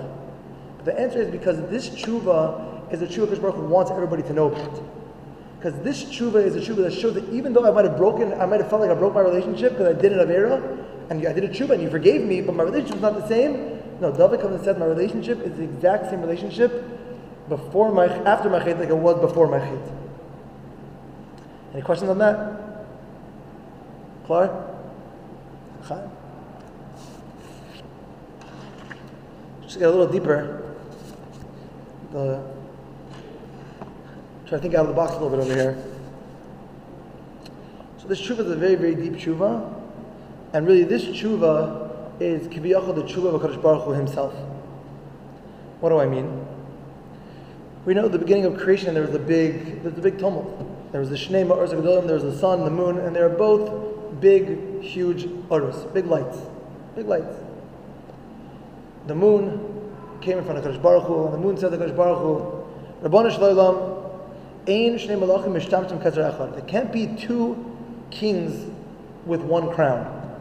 But 0.77 0.85
the 0.87 0.99
answer 0.99 1.21
is 1.21 1.31
because 1.31 1.59
this 1.71 1.89
tshuva 1.89 2.93
is 2.93 3.03
a 3.03 3.07
tshuva 3.07 3.29
Kosh 3.29 3.39
Baruch 3.39 3.57
wants 3.69 3.91
everybody 3.91 4.23
to 4.25 4.33
know 4.33 4.53
about. 4.53 4.83
Because 5.59 5.81
this 5.83 6.05
tshuva 6.05 6.45
is 6.45 6.57
a 6.57 6.61
tshuva 6.61 6.77
that 6.77 6.93
shows 6.93 7.15
that 7.15 7.29
even 7.31 7.53
though 7.53 7.65
I 7.65 7.71
might 7.71 7.85
have 7.85 7.97
broken, 7.97 8.33
I 8.35 8.47
might 8.47 8.61
have 8.61 8.69
felt 8.69 8.83
like 8.83 8.91
I 8.91 8.95
broke 8.95 9.15
my 9.15 9.21
relationship 9.21 9.73
because 9.73 9.97
I 9.97 10.01
did 10.01 10.13
an 10.13 10.27
avera, 10.27 10.85
and 11.11 11.27
I 11.27 11.33
did 11.33 11.45
a 11.45 11.49
tshuva 11.49 11.71
and 11.71 11.83
you 11.83 11.91
forgave 11.91 12.23
me, 12.23 12.41
but 12.41 12.55
my 12.55 12.65
relationship 12.65 12.97
is 12.97 13.03
not 13.03 13.15
the 13.15 13.27
same. 13.29 13.81
No, 14.01 14.11
David 14.11 14.41
comes 14.41 14.57
and 14.57 14.65
says 14.65 14.77
my 14.79 14.87
relationship 14.87 15.41
is 15.41 15.57
the 15.57 15.63
exact 15.63 16.11
same 16.11 16.21
relationship 16.21 17.04
before 17.49 17.93
my 17.93 18.07
after 18.07 18.49
my 18.49 18.61
chait 18.61 18.79
like 18.79 18.89
it 18.89 18.97
was 18.97 19.21
before 19.21 19.49
my 19.49 19.59
chait. 19.59 19.93
Any 21.73 21.83
questions 21.83 22.11
on 22.11 22.19
that? 22.19 22.87
Clar? 24.27 24.71
Just 29.63 29.79
get 29.79 29.89
a 29.89 29.91
little 29.91 30.07
deeper. 30.07 30.63
The, 32.13 32.41
try 34.47 34.59
to 34.59 34.59
think 34.59 34.75
out 34.75 34.83
of 34.83 34.89
the 34.89 34.95
box 34.95 35.13
a 35.13 35.19
little 35.19 35.31
bit 35.31 35.41
over 35.41 35.55
here. 35.55 35.77
So 37.99 38.07
this 38.07 38.21
tshuva 38.21 38.41
is 38.41 38.51
a 38.51 38.57
very, 38.57 38.77
very 38.77 38.95
deep 38.95 39.15
tshuva. 39.15 39.75
And 40.53 40.67
really 40.67 40.85
this 40.85 41.05
tshuva 41.05 42.21
is 42.21 42.47
kiviyachal 42.47 42.95
the 42.95 43.03
tshuva 43.03 43.35
of 43.35 43.43
HaKadosh 43.43 43.61
Baruch 43.61 43.83
Hu 43.83 43.91
himself. 43.93 44.33
What 45.81 45.89
do 45.89 45.99
I 45.99 46.07
mean? 46.07 46.44
We 47.85 47.93
know 47.93 48.07
at 48.07 48.13
the 48.13 48.19
beginning 48.19 48.47
of 48.47 48.57
creation 48.57 48.95
there 48.95 49.03
was 49.03 49.15
a 49.15 49.19
big, 49.19 49.83
there's 49.83 49.99
a 49.99 50.01
big 50.01 50.19
tumult. 50.19 50.93
There 50.93 51.01
was 51.01 51.11
the 51.11 51.17
Shnei 51.17 51.45
Zagadolim, 51.47 52.07
there 52.07 52.15
was 52.15 52.23
the 52.23 52.39
sun, 52.39 52.65
the 52.65 52.71
moon, 52.71 52.99
and 52.99 53.15
they 53.15 53.21
are 53.21 53.29
both 53.29 54.21
big, 54.21 54.81
huge 54.81 55.29
oros, 55.51 55.85
big 55.93 56.07
lights, 56.07 56.39
big 56.95 57.07
lights. 57.07 57.37
The 59.07 59.15
moon 59.15 59.91
came 60.23 60.39
in 60.39 60.45
front 60.45 60.59
of 60.59 60.65
Kadosh 60.65 60.81
Baruch 60.81 61.05
Hu, 61.05 61.25
and 61.25 61.35
the 61.35 61.39
moon 61.39 61.59
said 61.59 61.73
to 61.73 61.77
Kadosh 61.77 61.95
Baruch 61.95 62.19
Hu, 62.19 63.07
Rabbanu 63.07 63.37
Shloim, 63.37 64.03
Ein 64.67 64.99
Shnei 64.99 65.19
Malachim 65.19 65.53
Mishtamtim 65.53 66.03
Kezer 66.03 66.33
Echad. 66.33 66.53
There 66.53 66.65
can't 66.65 66.91
be 66.91 67.15
two 67.19 67.77
kings 68.11 68.71
with 69.27 69.43
one 69.43 69.75
crown. 69.75 70.41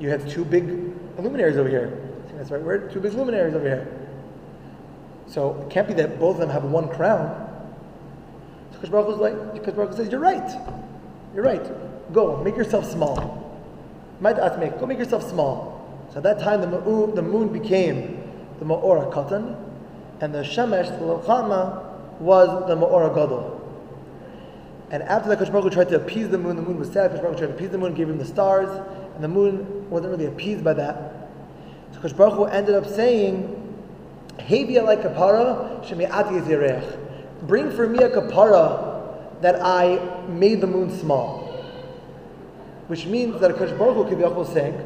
You 0.00 0.08
have 0.08 0.28
two 0.28 0.44
big 0.44 0.64
luminaries 1.16 1.56
over 1.56 1.68
here. 1.68 1.96
That's 2.34 2.50
right 2.50 2.60
word. 2.60 2.90
Two 2.90 2.98
big 2.98 3.12
luminaries 3.12 3.54
over 3.54 3.64
here. 3.64 4.01
So 5.26 5.60
it 5.62 5.70
can't 5.70 5.88
be 5.88 5.94
that 5.94 6.18
both 6.18 6.36
of 6.36 6.40
them 6.40 6.50
have 6.50 6.64
one 6.64 6.88
crown. 6.88 7.48
So 8.72 8.78
Because 8.78 8.90
Baruch 8.90 9.18
like, 9.18 9.74
Baruch 9.74 9.94
says, 9.94 10.08
You're 10.08 10.20
right. 10.20 10.50
You're 11.34 11.44
right. 11.44 12.12
Go, 12.12 12.42
make 12.42 12.56
yourself 12.56 12.90
small. 12.90 13.38
Go 14.22 14.86
make 14.86 14.98
yourself 14.98 15.28
small. 15.28 15.72
So 16.10 16.18
at 16.18 16.22
that 16.24 16.40
time 16.40 16.60
the 16.60 16.80
moon, 16.80 17.14
the 17.14 17.22
moon 17.22 17.48
became 17.48 18.22
the 18.58 18.64
Ma'ora 18.64 19.12
Katan, 19.12 19.56
and 20.20 20.34
the 20.34 20.42
Shemesh, 20.42 20.88
the 20.98 21.04
Lachama, 21.04 22.20
was 22.20 22.68
the 22.68 22.76
Ma'ora 22.76 23.12
Gadol. 23.14 23.58
And 24.90 25.02
after 25.04 25.30
that, 25.30 25.38
Kosh 25.38 25.72
tried 25.72 25.88
to 25.88 25.96
appease 25.96 26.28
the 26.28 26.38
moon. 26.38 26.54
The 26.54 26.62
moon 26.62 26.78
was 26.78 26.92
sad. 26.92 27.10
Kosh 27.10 27.20
tried 27.20 27.38
to 27.38 27.50
appease 27.50 27.70
the 27.70 27.78
moon, 27.78 27.94
gave 27.94 28.08
him 28.08 28.18
the 28.18 28.26
stars, 28.26 28.68
and 29.14 29.24
the 29.24 29.28
moon 29.28 29.88
wasn't 29.90 30.12
really 30.12 30.26
appeased 30.26 30.62
by 30.62 30.74
that. 30.74 31.28
So 31.92 32.08
Kosh 32.08 32.52
ended 32.52 32.74
up 32.74 32.86
saying, 32.86 33.61
Hevia 34.38 34.84
like 34.84 35.02
kapara, 35.02 35.84
shemi'ati 35.84 36.42
zirech. 36.46 36.98
Bring 37.42 37.70
for 37.70 37.88
me 37.88 37.98
a 37.98 38.10
kapara 38.10 38.92
that 39.42 39.60
I 39.60 40.26
made 40.28 40.60
the 40.60 40.66
moon 40.66 40.96
small. 40.98 41.42
Which 42.86 43.06
means 43.06 43.40
that 43.40 43.56
Kosh 43.56 43.70
Baruch 43.70 44.08
Hu 44.08 44.16
was 44.16 44.52
saying, 44.52 44.80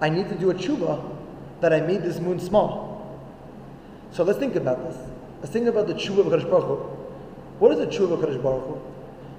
I 0.00 0.08
need 0.08 0.28
to 0.28 0.34
do 0.34 0.50
a 0.50 0.54
tshuva 0.54 1.02
that 1.60 1.72
I 1.72 1.80
made 1.80 2.02
this 2.02 2.18
moon 2.18 2.40
small. 2.40 2.90
So 4.12 4.24
let's 4.24 4.38
think 4.38 4.56
about 4.56 4.82
this. 4.88 4.96
Let's 5.40 5.52
think 5.52 5.66
about 5.66 5.86
the 5.86 5.94
tshuva 5.94 6.20
of 6.20 6.26
Kodesh 6.26 6.50
Baruch 6.50 6.64
Hu. 6.64 6.74
What 7.58 7.72
is 7.72 7.78
the 7.78 7.86
tshuva 7.86 8.12
of 8.12 8.20
Kodesh 8.20 8.42
Baruch 8.42 8.64
Hu? 8.64 8.80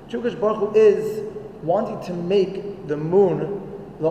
Tshuva 0.09 0.33
of 0.33 0.41
Baruch 0.41 0.57
Hu 0.57 0.75
is 0.75 1.21
wanting 1.63 2.01
to 2.05 2.13
make 2.13 2.87
the 2.87 2.97
moon, 2.97 3.61
the 3.99 4.09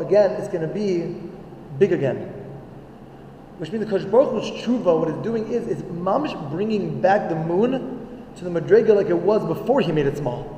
again, 0.00 0.32
it's 0.32 0.48
going 0.48 0.66
to 0.66 0.72
be 0.72 1.16
big 1.78 1.92
again. 1.92 2.37
Which 3.58 3.72
means 3.72 3.84
the 3.84 3.90
Kodesh 3.90 4.10
Baruch 4.10 4.30
Hu's 4.30 4.50
tshuva, 4.62 4.98
what 4.98 5.08
it's 5.08 5.22
doing 5.22 5.50
is, 5.52 5.66
is 5.66 5.82
mamish 5.82 6.50
bringing 6.50 7.00
back 7.00 7.28
the 7.28 7.34
moon 7.34 8.06
to 8.36 8.44
the 8.44 8.50
madrega 8.50 8.94
like 8.94 9.08
it 9.08 9.18
was 9.18 9.44
before 9.44 9.80
he 9.80 9.90
made 9.90 10.06
it 10.06 10.16
small. 10.16 10.54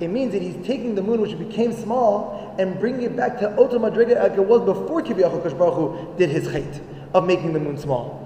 It 0.00 0.08
means 0.08 0.32
that 0.32 0.42
he's 0.42 0.56
taking 0.66 0.96
the 0.96 1.02
moon, 1.02 1.20
which 1.20 1.38
became 1.38 1.72
small, 1.72 2.56
and 2.58 2.78
bringing 2.80 3.02
it 3.02 3.16
back 3.16 3.38
to 3.38 3.54
Oto 3.54 3.78
Madrega 3.78 4.20
like 4.20 4.32
it 4.32 4.44
was 4.44 4.62
before 4.62 5.00
Kiviyachal 5.02 5.40
Kodesh 5.40 5.56
Baruch 5.56 5.74
Hu 5.74 6.18
did 6.18 6.30
his 6.30 6.48
chait 6.48 6.80
of 7.14 7.24
making 7.24 7.52
the 7.52 7.60
moon 7.60 7.78
small. 7.78 8.18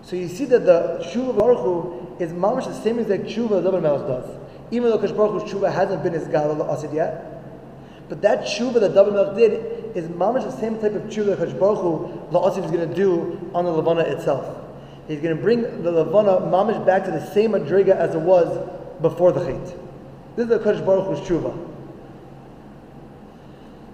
So 0.00 0.16
you 0.16 0.28
see 0.28 0.46
that 0.46 0.64
the 0.64 1.04
tshuva 1.04 1.38
Baruch 1.38 1.58
Hu 1.58 2.16
is 2.18 2.32
mamish 2.32 2.64
the 2.64 2.72
same 2.72 2.98
exact 2.98 3.24
tshuva 3.24 3.62
David 3.62 3.82
Melech 3.82 4.06
does. 4.06 4.38
Even 4.70 4.88
though 4.88 4.98
Kosh 4.98 5.12
Baruch 5.12 5.42
Hu's 5.42 5.52
tshuva 5.52 5.70
hasn't 5.70 6.02
been 6.02 6.14
his 6.14 6.26
gal 6.28 6.62
asid 6.70 6.94
yet. 6.94 7.42
But 8.08 8.22
that 8.22 8.46
tshuva 8.46 8.80
that 8.80 8.94
David 8.94 9.12
Melech 9.12 9.36
did 9.36 9.83
is 9.94 10.08
mamish 10.08 10.44
the 10.44 10.56
same 10.58 10.78
type 10.80 10.94
of 10.94 11.02
tshuva 11.02 11.38
that 11.38 11.60
Baruch 11.60 11.78
Hu 11.78 12.62
is 12.62 12.70
going 12.70 12.88
to 12.88 12.94
do 12.94 13.50
on 13.54 13.64
the 13.64 13.70
Levana 13.70 14.02
itself. 14.02 14.60
He's 15.06 15.20
going 15.20 15.36
to 15.36 15.42
bring 15.42 15.62
the 15.82 15.92
Levana 15.92 16.40
mamish 16.46 16.84
back 16.84 17.04
to 17.04 17.10
the 17.10 17.24
same 17.32 17.52
madriga 17.52 17.94
as 17.94 18.14
it 18.14 18.20
was 18.20 18.68
before 19.00 19.32
the 19.32 19.40
chait. 19.40 19.78
This 20.36 20.44
is 20.44 20.48
the 20.48 20.58
Kosh 20.58 20.80
Baruch 20.80 21.06
Hu's 21.06 21.20
tshuva. 21.20 21.56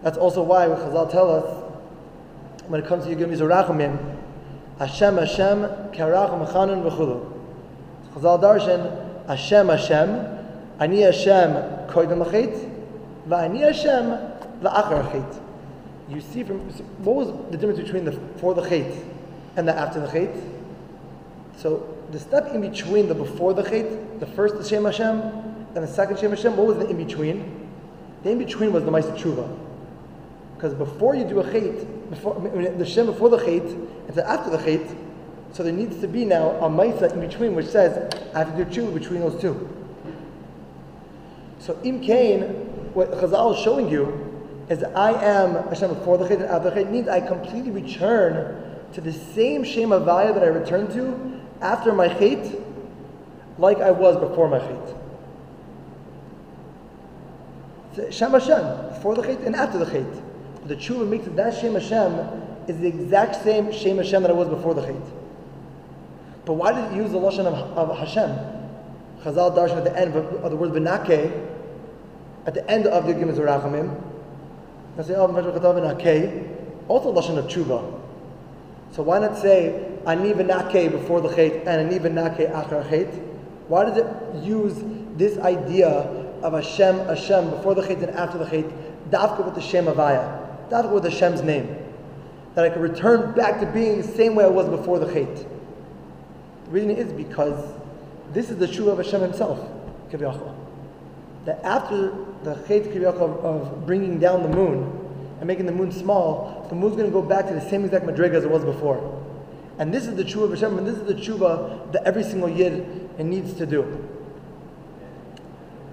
That's 0.02 0.16
also 0.16 0.42
why 0.42 0.66
Chazal 0.66 1.11
tell 1.11 1.30
us 1.30 1.73
when 2.69 2.80
it 2.80 2.87
comes 2.87 3.04
to 3.04 3.14
Yigim 3.14 3.37
Yizurachimim, 3.37 4.16
Hashem 4.78 5.19
Hashem 5.19 5.62
Karach 5.92 6.30
Mechanan 6.47 6.88
V'chulu. 6.88 7.30
Chazal 8.14 8.40
Darshan, 8.40 9.26
Hashem 9.26 9.69
Hashem, 9.69 10.38
Ani 10.78 11.02
Hashem 11.02 11.50
Koydem 11.88 12.25
Lachet, 12.25 12.71
V'ani 13.28 13.61
Hashem 13.61 14.07
La'achar 14.62 15.12
Chet. 15.12 15.50
You 16.11 16.21
see 16.21 16.43
from, 16.43 16.59
what 17.05 17.14
was 17.14 17.29
the 17.50 17.57
difference 17.57 17.81
between 17.81 18.05
the 18.05 18.11
before 18.11 18.55
the 18.55 18.69
Chet 18.69 18.93
and 19.57 19.67
the 19.69 19.76
after 19.76 20.00
the 20.00 20.09
Chet? 20.09 20.35
So 21.57 21.97
the 22.11 22.19
step 22.19 22.52
in 22.52 22.61
between 22.62 23.09
the 23.09 23.14
before 23.14 23.55
the 23.55 23.62
Chet, 23.62 24.19
the 24.19 24.26
first 24.26 24.57
Hashem 24.57 24.85
Hashem, 24.85 25.21
and 25.75 25.76
the 25.76 25.87
second 25.87 26.17
Hashem 26.17 26.31
Hashem, 26.31 26.57
what 26.57 26.67
was 26.67 26.79
the 26.79 26.88
in 26.88 26.97
between? 26.97 27.69
The 28.25 28.31
in 28.31 28.38
between 28.38 28.73
was 28.73 28.85
the 28.85 28.90
Maisa 28.90 29.17
Tshuva. 29.17 29.57
Because 30.61 30.75
before 30.75 31.14
you 31.14 31.25
do 31.25 31.40
a 31.40 31.45
chait, 31.45 32.11
before 32.11 32.35
the 32.38 32.85
shem 32.85 33.07
before 33.07 33.31
the 33.31 33.38
chait, 33.38 33.64
and 33.64 34.14
the 34.14 34.29
after 34.29 34.50
the 34.50 34.59
chait, 34.59 34.95
so 35.52 35.62
there 35.62 35.73
needs 35.73 35.99
to 36.02 36.07
be 36.07 36.26
now 36.26 36.50
a 36.57 36.69
maisa 36.69 37.11
in 37.11 37.21
between 37.21 37.55
which 37.55 37.64
says 37.64 38.12
I 38.35 38.40
have 38.40 38.55
to 38.55 38.64
do 38.64 38.71
tshuva 38.71 38.93
between 38.93 39.21
those 39.21 39.40
two. 39.40 39.69
So 41.61 41.79
im 41.83 42.02
kain, 42.02 42.43
what 42.93 43.11
Chazal 43.12 43.57
is 43.57 43.62
showing 43.62 43.88
you 43.88 44.30
that 44.79 44.97
I 44.97 45.12
am 45.12 45.55
Hashem 45.69 45.95
before 45.95 46.17
the 46.19 46.27
chait 46.27 46.41
and 46.41 46.45
after 46.45 46.71
the 46.71 46.85
means 46.85 47.09
I 47.09 47.21
completely 47.21 47.71
return 47.71 48.81
to 48.93 49.00
the 49.00 49.12
same 49.12 49.65
shem 49.65 49.91
avaya 49.91 50.33
that 50.35 50.43
I 50.43 50.47
returned 50.47 50.91
to 50.93 51.41
after 51.61 51.93
my 51.93 52.09
chait, 52.09 52.62
like 53.59 53.79
I 53.79 53.91
was 53.91 54.17
before 54.17 54.49
my 54.49 54.61
chait. 54.61 54.97
Shem 58.12 58.31
Hashem, 58.31 58.95
before 58.95 59.15
the 59.15 59.23
chait 59.23 59.45
and 59.45 59.57
after 59.57 59.79
the 59.79 59.87
chait 59.87 60.23
the 60.71 60.77
tshuva 60.77 61.09
makes 61.09 61.27
it 61.27 61.37
that 61.37 61.59
Shem 61.59 61.75
Hashem 61.75 62.12
is 62.69 62.79
the 62.79 62.87
exact 62.87 63.43
same 63.43 63.73
Shem 63.73 63.97
Hashem 63.97 64.23
that 64.23 64.31
I 64.31 64.35
was 64.35 64.49
before 64.49 64.75
the 64.75 64.83
Chait. 64.83 65.11
But 66.45 66.55
why 66.55 66.73
did 66.73 66.93
it 66.93 66.97
use 66.97 67.11
the 67.12 67.19
Lashon 67.19 67.47
of, 67.47 67.55
of 67.77 67.99
Hashem? 67.99 68.31
Chazal 69.23 69.57
Darshan 69.57 69.79
at 69.79 69.85
the 69.85 69.99
end 69.99 70.15
of, 70.15 70.27
of 70.45 70.50
the 70.50 70.57
word 70.57 70.71
Benake, 70.71 71.49
at 72.47 72.55
the 72.55 72.71
end 72.71 72.87
of 72.87 73.07
the 73.07 73.15
Gimel 73.15 73.35
Zerachamim, 73.37 74.00
I 74.99 75.02
say, 75.02 75.14
oh, 75.14 75.26
also 76.88 77.12
Lashon 77.14 77.38
of 77.38 77.47
tshuva. 77.47 78.00
So 78.92 79.02
why 79.02 79.20
not 79.20 79.38
say, 79.38 79.87
Ani 80.06 80.32
Benake 80.32 80.90
before 80.90 81.20
the 81.20 81.28
Chait 81.28 81.66
and 81.66 81.92
Ani 81.92 81.97
after 82.47 82.82
Chait? 82.82 83.12
Why 83.68 83.85
does 83.85 83.97
it 83.99 84.44
use 84.44 84.82
this 85.16 85.38
idea 85.38 85.88
of 86.42 86.52
Hashem, 86.52 87.06
Hashem 87.06 87.50
before 87.50 87.75
the 87.75 87.82
Chait 87.82 88.02
and 88.02 88.11
after 88.11 88.38
the 88.38 88.47
Chait, 88.47 88.73
Dafka 89.11 89.44
with 89.44 89.54
the 89.54 89.61
Shem 89.61 89.87
Avaya? 89.87 90.68
That's 90.68 90.88
with 90.88 91.04
Hashem's 91.04 91.42
name. 91.42 91.76
That 92.54 92.64
I 92.64 92.70
can 92.70 92.82
return 92.82 93.32
back 93.35 93.61
to 93.61 93.66
being 93.66 93.99
the 93.99 94.09
same 94.09 94.35
way 94.35 94.44
I 94.44 94.49
was 94.49 94.68
before 94.68 94.99
the 94.99 95.06
Chait. 95.06 95.47
The 96.64 96.70
reason 96.70 96.90
is 96.90 97.12
because 97.12 97.75
this 98.32 98.50
is 98.50 98.56
the 98.59 98.66
true 98.66 98.90
of 98.90 98.99
Hashem 98.99 99.20
himself, 99.20 99.61
Kiviyachal. 100.11 100.54
That 101.44 101.64
after 101.64 102.12
the 102.44 102.54
Kiviyachal 102.54 103.42
of 103.42 103.87
bringing 103.87 104.18
down 104.18 104.42
the 104.42 104.49
moon 104.49 104.97
and 105.38 105.47
making 105.47 105.66
the 105.66 105.73
moon 105.73 105.92
small, 105.92 106.66
the 106.68 106.75
moon's 106.75 106.97
going 106.97 107.06
to 107.06 107.12
go 107.12 107.23
back 107.23 107.47
to 107.49 107.54
the 107.54 107.61
same 107.61 107.85
exact 107.85 108.06
madriga 108.06 108.35
as 108.35 108.44
it 108.44 108.50
was 108.50 108.64
before. 108.64 109.16
And 109.78 109.92
this 109.92 110.06
is 110.06 110.14
the 110.14 110.25
true 110.25 110.44
of 110.44 110.50
Hashem, 110.50 110.76
and 110.76 110.87
this 110.87 110.97
is 110.97 111.04
the 111.04 111.14
tshuva 111.14 111.92
that 111.92 112.04
every 112.04 112.23
single 112.23 112.49
yid 112.49 113.18
needs 113.18 113.54
to 113.54 113.66
do. 113.66 114.09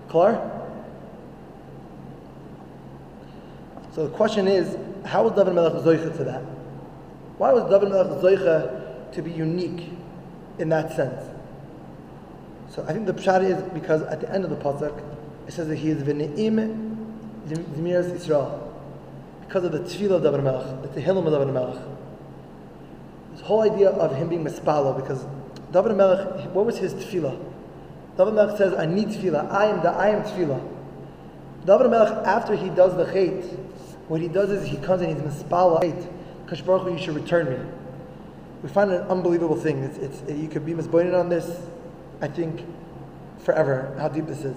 Klar? 0.10 0.54
So 3.94 4.08
the 4.08 4.16
question 4.16 4.48
is, 4.48 4.78
how 5.06 5.24
was 5.24 5.34
David 5.34 5.56
Melech 5.56 5.74
Zoicha 5.84 6.16
to 6.18 6.24
that? 6.26 6.42
Why 7.38 7.52
was 7.54 7.70
David 7.70 7.90
Melech 7.90 8.22
Zoicha 8.22 8.88
to 9.14 9.22
be 9.22 9.32
unique 9.32 9.90
in 10.60 10.70
that 10.70 10.96
sense. 10.96 11.24
So 12.70 12.86
I 12.88 12.94
think 12.94 13.06
the 13.06 13.14
pshat 13.14 13.44
is 13.44 13.62
because 13.74 14.02
at 14.04 14.22
the 14.22 14.32
end 14.32 14.44
of 14.44 14.50
the 14.50 14.58
pasuk 14.58 14.94
it 15.48 15.54
says 15.54 15.68
that 15.68 15.78
he 15.78 15.90
is 15.90 16.04
v'ne'im 16.04 16.96
zimiras 17.48 18.14
Israel 18.14 18.64
because 19.48 19.64
of 19.64 19.72
the 19.72 19.80
tefillah 19.80 20.16
of 20.16 20.24
David 20.24 20.44
Melech, 20.44 20.82
the 20.82 21.02
tehillim 21.02 21.26
of 21.26 21.32
David 21.32 21.54
Melech. 21.54 21.82
This 23.32 23.42
whole 23.42 23.62
idea 23.62 23.90
of 23.92 24.16
him 24.16 24.28
being 24.28 24.44
mispala 24.44 24.96
because 24.96 25.26
David 25.72 25.96
Melech, 25.96 26.54
what 26.54 26.66
was 26.66 26.78
his 26.78 26.94
tefillah? 26.94 27.40
David 28.18 28.34
Melech 28.34 28.58
says, 28.58 28.74
"I 28.74 28.86
need 28.86 29.08
tefillah. 29.08 29.50
I 29.50 29.68
am 29.68 29.82
the 29.82 29.90
I 29.90 30.10
am 30.10 30.24
tefillah." 30.24 30.62
David 31.66 31.90
Melech, 31.90 32.26
after 32.26 32.56
he 32.56 32.70
does 32.70 32.96
the 32.98 33.06
chait, 33.06 33.46
what 34.10 34.20
he 34.20 34.28
does 34.28 34.50
is 34.50 34.68
he 34.68 34.78
comes 34.78 35.02
and 35.02 35.14
he's 35.14 35.22
mispala 35.22 35.82
chait. 35.82 36.66
Baruch 36.66 36.84
Hu, 36.84 36.94
you 36.94 36.98
should 36.98 37.16
return 37.16 37.50
me. 37.50 37.58
We 38.64 38.70
find 38.70 38.92
an 38.92 39.02
unbelievable 39.04 39.58
thing. 39.58 39.84
It's, 39.84 39.98
it's, 39.98 40.22
it, 40.30 40.38
you 40.38 40.48
could 40.48 40.66
be 40.66 40.74
misboined 40.74 41.14
on 41.14 41.30
this, 41.30 41.62
I 42.22 42.28
think, 42.28 42.66
forever, 43.40 43.96
how 44.00 44.08
deep 44.08 44.28
this 44.28 44.44
is. 44.44 44.56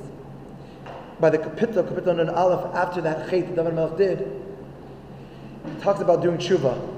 By 1.20 1.28
the 1.28 1.38
Kapitah, 1.38 1.86
Kapitah 1.86 2.18
and 2.18 2.30
Aleph, 2.30 2.74
after 2.74 3.02
that 3.02 3.28
chait 3.28 3.46
that 3.46 3.56
David 3.56 3.74
Melech 3.74 3.98
did, 3.98 4.42
he 5.66 5.80
talks 5.82 6.00
about 6.00 6.22
doing 6.22 6.38
tshuva. 6.38 6.96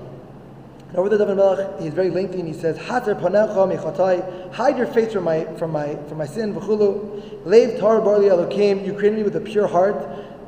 Now, 0.92 1.00
over 1.00 1.08
the 1.08 1.18
David 1.18 1.36
Melech, 1.36 1.80
he's 1.80 1.92
very 1.92 2.08
lengthy 2.08 2.38
and 2.38 2.46
he 2.46 2.54
says, 2.54 2.76
Hazer 2.76 3.16
panecha 3.16 3.76
michatai, 3.76 4.52
hide 4.52 4.78
your 4.78 4.86
face 4.86 5.12
from 5.12 5.24
my, 5.24 5.44
from 5.56 5.72
my, 5.72 5.96
from 6.08 6.18
my 6.18 6.26
sin, 6.26 6.54
v'chulu, 6.54 7.42
leiv 7.44 7.80
tar 7.80 8.00
barli 8.00 8.30
elokim, 8.30 8.86
you 8.86 8.92
created 8.92 9.16
me 9.16 9.22
with 9.24 9.34
a 9.34 9.40
pure 9.40 9.66
heart, 9.66 9.96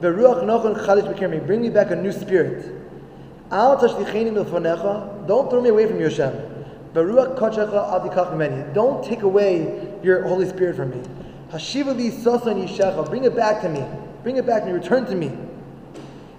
v'ruach 0.00 0.44
nochon 0.44 0.76
chadish 0.86 1.12
b'kermi, 1.12 1.44
bring 1.44 1.60
me 1.60 1.68
back 1.68 1.90
a 1.90 1.96
new 1.96 2.12
spirit. 2.12 2.80
Al 3.50 3.76
tashlicheni 3.78 4.30
milfanecha, 4.30 5.26
don't 5.26 5.50
throw 5.50 5.60
me 5.60 5.70
away 5.70 5.88
from 5.88 5.98
your 5.98 6.10
Hashem. 6.10 6.32
V'ruach 6.92 7.36
kochecha 7.36 7.74
al 7.74 8.00
tikach 8.08 8.32
mimeni, 8.32 8.72
don't 8.72 9.04
take 9.04 9.22
away 9.22 9.98
your 10.04 10.22
Holy 10.28 10.48
Spirit 10.48 10.76
from 10.76 10.90
me. 10.90 11.23
Hashiva 11.54 11.96
li 11.96 12.10
sosan 12.10 12.66
yishecha, 12.66 13.08
bring 13.08 13.22
it 13.22 13.36
back 13.36 13.62
to 13.62 13.68
me, 13.68 13.84
bring 14.24 14.36
it 14.36 14.44
back 14.44 14.62
to 14.64 14.66
me, 14.66 14.72
return 14.72 15.06
to 15.06 15.14
me. 15.14 15.28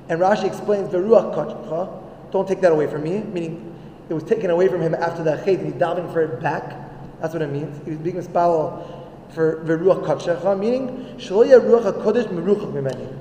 And 0.10 0.20
Rashi 0.20 0.44
explains 0.44 0.92
the 0.92 0.98
ruach 0.98 1.34
kochecha, 1.34 2.02
don't 2.34 2.46
take 2.46 2.60
that 2.60 2.74
away 2.74 2.88
from 2.88 3.04
me, 3.04 3.20
meaning 3.20 3.74
it 4.10 4.14
was 4.14 4.24
taken 4.24 4.50
away 4.50 4.68
from 4.68 4.82
him 4.82 4.94
after 4.94 5.24
the 5.24 5.38
chait, 5.38 5.60
and 5.60 5.68
he's 5.68 5.80
diving 5.80 6.12
for 6.12 6.22
it 6.22 6.42
back. 6.42 6.76
That's 7.22 7.32
what 7.32 7.42
it 7.42 7.50
means. 7.50 7.82
He 7.86 7.92
was 7.92 8.00
being 8.00 8.18
mispalal 8.18 8.86
for 9.34 9.64
veruach 9.64 10.06
kochecha, 10.06 10.60
meaning 10.60 11.16
shloya 11.18 11.62
ruach 11.62 11.94
hakodesh 11.94 12.28
meruchach 12.28 12.74
mimeni. 12.74 13.18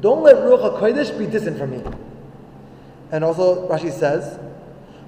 Don't 0.00 0.22
let 0.22 0.36
ruach 0.36 0.80
hakodesh 0.80 1.18
be 1.18 1.26
distant 1.26 1.58
from 1.58 1.72
me. 1.72 1.82
And 3.12 3.22
also 3.22 3.68
Rashi 3.68 3.92
says, 3.92 4.38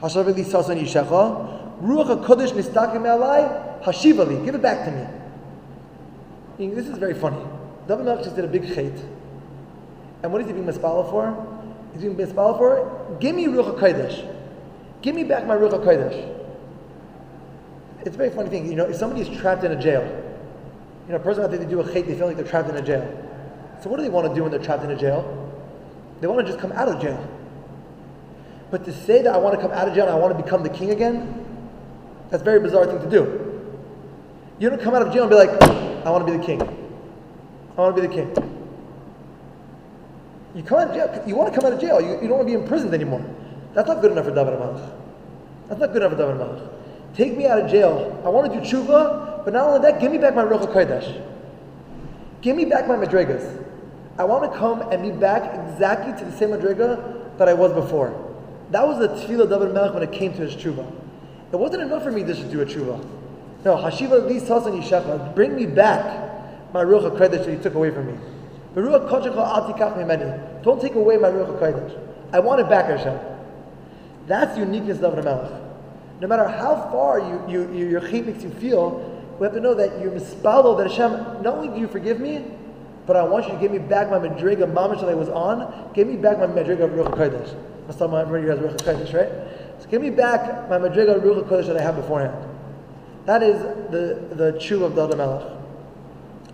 Hashav 0.02 0.26
li 0.36 0.44
sasan 0.44 0.82
yishecha, 0.82 1.80
ruach 1.80 2.22
hakodesh 2.22 2.52
nistakim 2.52 3.04
alai, 3.04 3.82
hashivali, 3.82 4.44
give 4.44 4.54
it 4.54 4.60
back 4.60 4.84
to 4.84 4.90
me. 4.90 5.19
This 6.68 6.88
is 6.88 6.98
very 6.98 7.14
funny. 7.14 7.42
David 7.88 8.04
Melech 8.04 8.24
just 8.24 8.36
did 8.36 8.44
a 8.44 8.48
big 8.48 8.64
chait. 8.64 9.02
And 10.22 10.30
what 10.30 10.42
is 10.42 10.46
he 10.46 10.52
being 10.52 10.66
mispalal 10.66 11.10
for? 11.10 11.64
He's 11.92 12.02
being 12.02 12.16
mispalal 12.16 12.58
for, 12.58 13.16
give 13.18 13.34
me 13.34 13.46
ruach 13.46 13.78
hakodesh. 13.78 14.36
Give 15.02 15.14
me 15.14 15.24
back 15.24 15.46
my 15.46 15.56
Ruach 15.56 15.82
HaKodesh. 15.82 16.36
It's 18.00 18.14
a 18.14 18.18
very 18.18 18.30
funny 18.30 18.50
thing. 18.50 18.68
You 18.68 18.76
know, 18.76 18.84
if 18.84 18.96
somebody 18.96 19.22
is 19.22 19.38
trapped 19.38 19.64
in 19.64 19.72
a 19.72 19.80
jail, 19.80 20.02
you 21.06 21.12
know, 21.12 21.16
a 21.16 21.20
person 21.20 21.42
after 21.42 21.56
they 21.56 21.64
do 21.64 21.80
a 21.80 21.84
chait, 21.84 22.06
they 22.06 22.14
feel 22.14 22.26
like 22.26 22.36
they're 22.36 22.46
trapped 22.46 22.68
in 22.68 22.76
a 22.76 22.82
jail. 22.82 23.02
So 23.82 23.88
what 23.88 23.96
do 23.96 24.02
they 24.02 24.10
want 24.10 24.28
to 24.28 24.34
do 24.34 24.42
when 24.42 24.50
they're 24.50 24.62
trapped 24.62 24.84
in 24.84 24.90
a 24.90 24.96
jail? 24.96 25.24
They 26.20 26.26
want 26.26 26.40
to 26.40 26.46
just 26.46 26.60
come 26.60 26.72
out 26.72 26.88
of 26.88 27.00
jail. 27.00 27.26
But 28.70 28.84
to 28.84 28.92
say 28.92 29.22
that 29.22 29.34
I 29.34 29.38
want 29.38 29.54
to 29.56 29.60
come 29.60 29.72
out 29.72 29.88
of 29.88 29.94
jail 29.94 30.04
and 30.04 30.14
I 30.14 30.18
want 30.18 30.36
to 30.36 30.42
become 30.42 30.62
the 30.62 30.68
king 30.68 30.90
again, 30.90 31.46
that's 32.28 32.42
a 32.42 32.44
very 32.44 32.60
bizarre 32.60 32.86
thing 32.86 33.00
to 33.00 33.10
do. 33.10 33.72
You 34.58 34.68
don't 34.68 34.80
come 34.80 34.94
out 34.94 35.02
of 35.02 35.12
jail 35.12 35.22
and 35.22 35.30
be 35.30 35.36
like, 35.36 35.79
I 36.04 36.10
want 36.10 36.26
to 36.26 36.32
be 36.32 36.38
the 36.38 36.44
king. 36.44 36.62
I 36.62 37.80
want 37.80 37.96
to 37.96 38.02
be 38.02 38.08
the 38.08 38.14
king. 38.14 38.50
You 40.54 40.62
come 40.62 40.80
out 40.80 40.88
of 40.88 40.94
jail, 40.94 41.28
you 41.28 41.36
want 41.36 41.52
to 41.52 41.60
come 41.60 41.66
out 41.66 41.74
of 41.74 41.80
jail, 41.80 42.00
you, 42.00 42.20
you 42.20 42.28
don't 42.28 42.38
want 42.38 42.48
to 42.48 42.54
be 42.56 42.60
imprisoned 42.60 42.92
anymore. 42.92 43.24
That's 43.74 43.86
not 43.86 44.00
good 44.00 44.12
enough 44.12 44.24
for 44.24 44.34
David 44.34 44.58
Melech. 44.58 44.90
That's 45.68 45.80
not 45.80 45.92
good 45.92 46.02
enough 46.02 46.12
for 46.12 46.18
David 46.18 46.36
Melech. 46.38 46.62
Take 47.14 47.36
me 47.36 47.46
out 47.46 47.60
of 47.60 47.70
jail. 47.70 48.20
I 48.24 48.28
want 48.28 48.52
to 48.52 48.60
do 48.60 48.66
tshuva, 48.66 49.44
but 49.44 49.52
not 49.52 49.68
only 49.68 49.80
that, 49.82 50.00
give 50.00 50.10
me 50.10 50.18
back 50.18 50.34
my 50.34 50.42
Ruach 50.42 50.72
HaKodesh. 50.72 51.24
Give 52.40 52.56
me 52.56 52.64
back 52.64 52.88
my 52.88 52.96
madrigas. 52.96 53.64
I 54.18 54.24
want 54.24 54.50
to 54.50 54.58
come 54.58 54.82
and 54.90 55.02
be 55.02 55.12
back 55.12 55.54
exactly 55.54 56.12
to 56.18 56.30
the 56.30 56.36
same 56.36 56.50
madriga 56.50 57.38
that 57.38 57.48
I 57.48 57.54
was 57.54 57.72
before. 57.72 58.10
That 58.70 58.86
was 58.86 58.98
the 58.98 59.08
tefillah 59.08 59.48
David 59.48 59.72
Melech 59.72 59.94
when 59.94 60.02
it 60.02 60.12
came 60.12 60.32
to 60.32 60.42
his 60.42 60.54
tshuva. 60.56 60.90
It 61.52 61.56
wasn't 61.56 61.82
enough 61.82 62.02
for 62.02 62.10
me 62.10 62.24
just 62.24 62.40
to 62.42 62.48
do 62.48 62.60
a 62.60 62.66
tshuva. 62.66 63.19
No, 63.64 63.76
Hashiva 63.76 64.26
li 64.26 64.40
sasan 64.40 64.80
yishecha, 64.80 65.34
bring 65.34 65.54
me 65.54 65.66
back 65.66 66.72
my 66.72 66.84
Ruach 66.84 67.16
HaKodesh 67.16 67.44
that 67.44 67.48
you 67.48 67.58
took 67.58 67.74
away 67.74 67.90
from 67.90 68.06
me. 68.06 68.14
The. 68.74 70.60
Don't 70.62 70.80
take 70.80 70.94
away 70.94 71.16
my 71.16 71.28
Ruach 71.28 71.58
HaKodesh. 71.58 71.98
I 72.32 72.40
want 72.40 72.60
it 72.60 72.68
back, 72.68 72.86
Hashem. 72.86 73.18
That's 74.26 74.54
the 74.54 74.60
uniqueness 74.60 74.98
of 75.00 75.14
David 75.14 75.24
Melech. 75.24 75.50
No 76.20 76.28
matter 76.28 76.46
how 76.46 76.88
far 76.92 77.18
you, 77.18 77.42
you, 77.48 77.72
you, 77.72 77.88
your 77.88 78.00
chait 78.00 78.26
makes 78.26 78.42
you 78.42 78.50
feel, 78.50 79.00
we 79.38 79.44
have 79.44 79.54
to 79.54 79.60
know 79.60 79.74
that 79.74 80.00
you're 80.00 80.12
mispalo, 80.12 80.76
that 80.78 80.90
Hashem, 80.90 81.42
not 81.42 81.54
only 81.54 81.68
do 81.74 81.80
you 81.80 81.88
forgive 81.88 82.20
me, 82.20 82.44
but 83.06 83.16
I 83.16 83.24
want 83.24 83.46
you 83.46 83.52
to 83.52 83.58
give 83.58 83.72
me 83.72 83.78
back 83.78 84.10
my 84.10 84.18
madriga 84.18 84.72
mamash 84.72 85.00
that 85.00 85.08
I 85.08 85.14
was 85.14 85.28
on, 85.28 85.90
give 85.94 86.06
me 86.06 86.16
back 86.16 86.38
my 86.38 86.46
madriga 86.46 86.84
of 86.84 86.90
Ruach 86.90 87.16
HaKodesh. 87.16 87.56
Talk 87.88 88.00
about 88.02 88.26
everybody 88.28 88.60
Ruach 88.60 88.76
HaKodesh, 88.76 89.14
right? 89.14 89.82
So 89.82 89.88
give 89.88 90.00
me 90.00 90.10
back 90.10 90.68
my 90.70 90.78
madriga 90.78 91.16
of 91.16 91.22
Ruach 91.22 91.48
HaKodesh 91.48 91.66
that 91.66 91.76
I 91.76 91.82
had 91.82 91.96
beforehand. 91.96 92.49
That 93.30 93.44
is 93.44 93.62
the, 93.92 94.34
the 94.34 94.52
tshuva 94.58 94.86
of 94.86 94.96
David 94.96 95.18
Melech. 95.18 95.46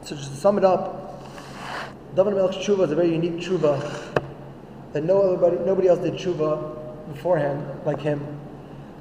So 0.03 0.15
just 0.15 0.31
to 0.31 0.37
sum 0.37 0.59
it 0.59 0.65
up, 0.67 1.25
David 2.15 2.35
Melech's 2.35 2.59
tshuva 2.59 2.85
is 2.85 2.93
a 2.93 2.95
very 2.95 3.13
unique 3.13 3.37
tshuva 3.37 3.81
that 4.93 5.03
no 5.03 5.23
other, 5.23 5.59
nobody 5.65 5.89
else 5.89 6.01
did 6.01 6.13
tshuva 6.17 6.77
beforehand 7.15 7.67
like 7.87 7.99
him. 8.03 8.21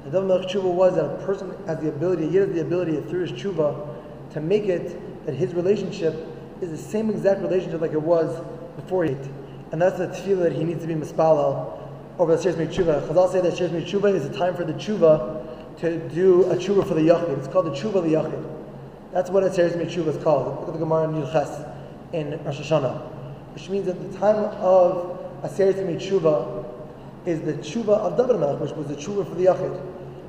The 0.06 0.10
David 0.10 0.26
Melech 0.26 0.48
tshuva 0.48 0.72
was 0.72 0.94
that 0.94 1.04
a 1.04 1.26
person 1.26 1.54
has 1.66 1.78
the 1.80 1.90
ability, 1.90 2.30
he 2.30 2.36
has 2.36 2.48
the 2.48 2.62
ability 2.62 2.98
through 3.10 3.26
his 3.26 3.32
tshuva 3.32 3.86
to 4.32 4.40
make 4.40 4.64
it 4.64 5.26
that 5.26 5.34
his 5.34 5.52
relationship 5.52 6.14
is 6.62 6.70
the 6.70 6.78
same 6.78 7.10
exact 7.10 7.42
relationship 7.42 7.82
like 7.82 7.92
it 7.92 8.00
was 8.00 8.42
before 8.76 9.04
it. 9.04 9.28
And 9.72 9.82
that's 9.82 9.98
the 9.98 10.06
tefillah 10.06 10.44
that 10.44 10.52
he 10.52 10.64
needs 10.64 10.80
to 10.80 10.86
be 10.86 10.94
mispalal 10.94 11.78
over 12.18 12.36
the 12.36 12.42
Seres 12.42 12.56
Tshuva. 12.56 13.06
Chazal 13.06 13.30
say 13.30 13.42
that 13.42 13.54
Seres 13.54 13.72
Tshuva 13.84 14.14
is 14.14 14.24
a 14.24 14.32
time 14.32 14.54
for 14.56 14.64
the 14.64 14.72
tshuva 14.72 15.35
to 15.78 16.08
do 16.08 16.44
a 16.44 16.56
tshuva 16.56 16.86
for 16.86 16.94
the 16.94 17.02
yachid. 17.02 17.38
It's 17.38 17.48
called 17.48 17.66
the 17.66 17.70
tshuva 17.70 17.96
of 17.96 18.04
the 18.04 18.14
yachid. 18.14 18.52
That's 19.12 19.30
what 19.30 19.44
a 19.44 19.52
Seres 19.52 19.72
Tshuva 19.72 20.08
is 20.08 20.22
called. 20.22 20.60
Look 20.60 20.68
at 20.68 20.72
the 20.74 20.78
Gemara 20.78 21.04
in 21.04 21.14
Yilches 21.14 21.74
in 22.12 22.42
Rosh 22.44 22.60
Hashanah. 22.60 23.00
Which 23.54 23.70
means 23.70 23.86
that 23.86 24.12
the 24.12 24.18
time 24.18 24.36
of 24.36 25.18
a 25.42 25.48
Seres 25.48 25.76
Tshuva, 25.76 26.66
is 27.26 27.40
the 27.40 27.54
tshuva 27.54 27.96
of 27.98 28.16
David 28.16 28.38
Melech, 28.38 28.60
which 28.60 28.72
was 28.72 28.86
the 28.86 28.94
tshuva 28.94 29.28
for 29.28 29.34
the 29.34 29.46
Yachid. 29.46 29.80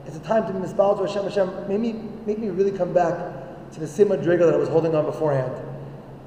It's 0.05 0.15
a 0.15 0.19
time 0.21 0.47
to 0.47 0.53
be 0.53 0.59
to 0.65 1.05
Hashem. 1.05 1.23
Hashem, 1.23 1.67
make 1.67 1.79
me, 1.79 1.93
make 2.25 2.39
me 2.39 2.49
really 2.49 2.71
come 2.71 2.93
back 2.93 3.13
to 3.73 3.79
the 3.79 3.87
same 3.87 4.07
madriga 4.07 4.45
that 4.45 4.53
I 4.53 4.57
was 4.57 4.69
holding 4.69 4.95
on 4.95 5.05
beforehand. 5.05 5.53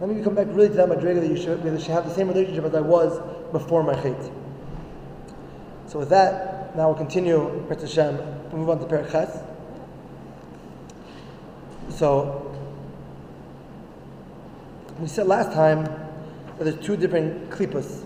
Let 0.00 0.11
me 0.11 0.22
come 0.22 0.35
back 0.35 0.46
really 0.50 0.68
to 0.68 0.74
that 0.74 0.88
madriga 0.88 1.20
that 1.20 1.30
you 1.30 1.37
should, 1.37 1.62
that 1.62 1.80
should 1.80 1.90
have 1.90 2.06
the 2.06 2.14
same 2.14 2.28
relationship 2.28 2.64
as 2.64 2.74
I 2.74 2.80
was 2.80 3.18
before 3.52 3.83
my 3.83 3.94
chait. 3.94 4.33
So 5.87 5.98
with 5.98 6.11
that, 6.11 6.76
now 6.76 6.88
we'll 6.88 6.98
continue, 6.98 7.64
Prince 7.66 7.83
Hashem, 7.83 8.18
move 8.58 8.70
on 8.70 8.78
to 8.78 8.86
Perek 8.86 9.10
Ches. 9.10 9.38
So, 11.96 12.54
we 14.98 15.08
said 15.08 15.26
last 15.26 15.52
time 15.52 15.84
that 15.84 16.64
there's 16.64 16.84
two 16.84 16.96
different 16.96 17.50
klipas 17.50 18.04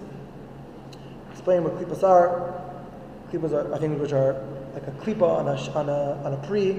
explain 1.45 1.63
what 1.63 1.75
klipas 1.75 2.03
are. 2.03 2.59
Klipas 3.31 3.53
are, 3.53 3.75
I 3.75 3.79
think, 3.79 4.01
which 4.01 4.15
are 4.15 4.33
like 4.73 4.87
a 4.87 4.93
klipa 4.93 5.29
on 5.29 5.47
a, 5.47 5.79
on 5.79 5.91
a, 5.91 6.25
on 6.25 6.33
a 6.33 6.47
pri, 6.47 6.73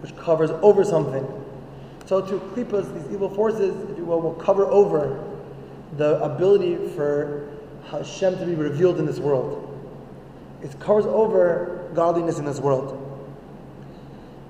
which 0.00 0.16
covers 0.16 0.48
over 0.62 0.84
something. 0.84 1.26
So 2.06 2.22
to 2.22 2.38
klipas, 2.54 2.94
these 2.94 3.12
evil 3.12 3.28
forces, 3.28 3.76
if 3.90 3.98
you 3.98 4.06
will, 4.06 4.22
will 4.22 4.36
cover 4.36 4.64
over 4.64 5.22
the 5.98 6.18
ability 6.22 6.76
for 6.96 7.50
Hashem 7.90 8.38
to 8.38 8.46
be 8.46 8.54
revealed 8.54 8.98
in 8.98 9.04
this 9.04 9.18
world. 9.18 9.66
It 10.62 10.80
covers 10.80 11.04
over 11.04 11.79
godliness 11.94 12.38
in 12.38 12.44
this 12.44 12.60
world. 12.60 13.06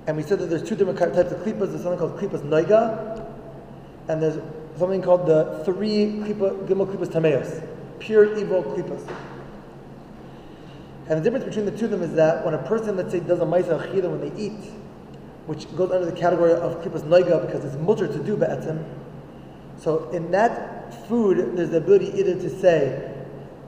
And 0.07 0.17
we 0.17 0.23
said 0.23 0.39
that 0.41 0.47
there's 0.47 0.69
two 0.69 0.75
different 0.77 0.99
types 0.99 1.33
of 1.33 1.39
klipas. 1.41 1.71
There's 1.71 1.83
something 1.83 1.99
called 1.99 2.19
klipas 2.19 2.43
noiga, 2.43 3.27
and 4.09 4.23
there's 4.23 4.43
something 4.79 5.03
called 5.03 5.27
the 5.27 5.63
three 5.65 6.07
klipa, 6.07 6.67
gimel 6.67 6.87
klipas 6.87 7.09
tameos, 7.09 7.67
pure 7.99 8.37
evil 8.39 8.63
klipas. 8.63 9.07
And 11.09 11.19
the 11.19 11.25
difference 11.25 11.45
between 11.45 11.67
the 11.67 11.77
two 11.77 11.87
of 11.87 11.91
them 11.91 12.03
is 12.03 12.15
that 12.15 12.45
when 12.45 12.55
a 12.55 12.63
person, 12.63 12.97
let's 12.97 13.13
say, 13.13 13.21
does 13.21 13.41
a 13.41 13.45
ma'isa 13.45 13.85
achila 13.85 14.11
when 14.11 14.21
they 14.21 14.41
eat, 14.41 14.71
which 15.47 15.67
goes 15.77 15.91
under 15.91 16.07
the 16.07 16.17
category 16.17 16.53
of 16.53 16.83
klipas 16.83 17.03
noiga 17.03 17.45
because 17.47 17.65
it's 17.65 17.77
mutter 17.77 18.07
to 18.07 18.19
do 18.23 18.37
be'etzim, 18.37 18.85
so 19.79 20.11
in 20.11 20.31
that 20.33 21.09
food, 21.09 21.57
there's 21.57 21.71
the 21.71 21.79
ability 21.79 22.13
either 22.19 22.35
to 22.35 22.61
say, 22.61 23.13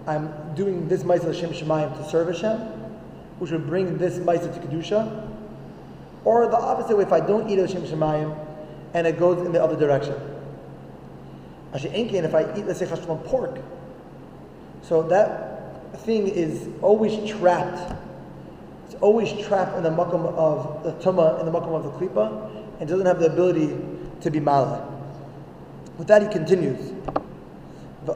I'm 0.07 0.55
doing 0.55 0.89
this 0.89 1.05
ma'isa 1.05 1.27
Hashem 1.27 1.51
Shemayim 1.51 1.97
to 1.97 2.11
serve 2.11 2.29
Hashem, 2.29 2.82
which 3.43 3.51
would 3.51 3.67
bring 3.67 3.99
this 3.99 4.19
ma'isa 4.19 4.55
to 4.55 4.61
kedusha, 4.61 5.29
Or 6.25 6.47
the 6.47 6.57
opposite 6.57 6.97
way, 6.97 7.03
if 7.03 7.13
I 7.13 7.19
don't 7.19 7.51
eat 7.51 7.59
Hashem 7.59 7.83
Shemayim 7.83 8.39
and 8.95 9.05
it 9.05 9.19
goes 9.19 9.45
in 9.45 9.51
the 9.51 9.61
other 9.61 9.75
direction. 9.75 10.15
If 11.75 12.35
I 12.37 12.43
eat, 12.57 12.67
let's 12.67 12.79
say, 12.79 12.87
chashmon 12.87 13.25
pork, 13.25 13.59
so 14.83 15.03
that 15.09 15.99
thing 16.03 16.29
is 16.29 16.69
always 16.83 17.31
trapped. 17.31 17.97
It's 18.87 18.95
always 19.01 19.33
trapped 19.45 19.77
in 19.77 19.83
the 19.83 19.91
makom 19.91 20.25
of 20.37 20.85
the 20.85 20.93
tuma, 21.05 21.41
in 21.41 21.47
the 21.47 21.51
makom 21.51 21.75
of 21.75 21.83
the 21.83 21.91
klipa, 21.91 22.49
and 22.79 22.89
doesn't 22.89 23.07
have 23.07 23.19
the 23.19 23.27
ability 23.27 23.77
to 24.21 24.31
be 24.31 24.39
mala. 24.39 24.87
With 25.99 26.07
that, 26.07 26.23
he 26.23 26.29
continues. 26.29 26.93
So 28.07 28.15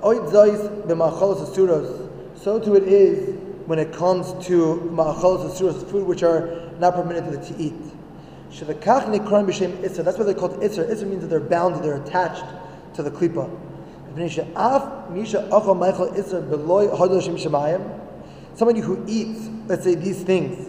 too 2.60 2.76
it 2.76 2.84
is 2.84 3.35
when 3.66 3.78
it 3.78 3.92
comes 3.92 4.32
to 4.46 4.90
ma'achalos 4.92 5.50
asuros, 5.50 5.84
food 5.90 6.06
which 6.06 6.22
are 6.22 6.70
not 6.78 6.94
permitted 6.94 7.42
to 7.42 7.54
eat. 7.62 7.74
Itzer. 8.50 10.04
That's 10.04 10.16
why 10.18 10.24
they're 10.24 10.34
called 10.34 10.60
itzer. 10.60 10.88
Itzer 10.88 11.06
means 11.06 11.22
that 11.22 11.28
they're 11.28 11.40
bound, 11.40 11.84
they're 11.84 12.00
attached 12.02 12.44
to 12.94 13.02
the 13.02 13.10
klipa. 13.10 13.50
Somebody 18.54 18.80
who 18.80 19.04
eats, 19.06 19.50
let's 19.66 19.84
say 19.84 19.94
these 19.94 20.22
things, 20.22 20.68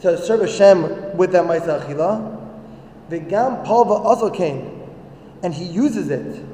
to 0.00 0.18
serve 0.18 0.40
Hashem 0.40 1.16
with 1.16 1.30
that 1.32 1.44
ma'isa 1.44 1.80
achila, 1.80 2.36
v'gam 3.08 3.64
palva 3.64 3.92
also 3.92 4.28
came, 4.28 4.75
and 5.46 5.54
he 5.54 5.64
uses 5.64 6.10
it 6.10 6.44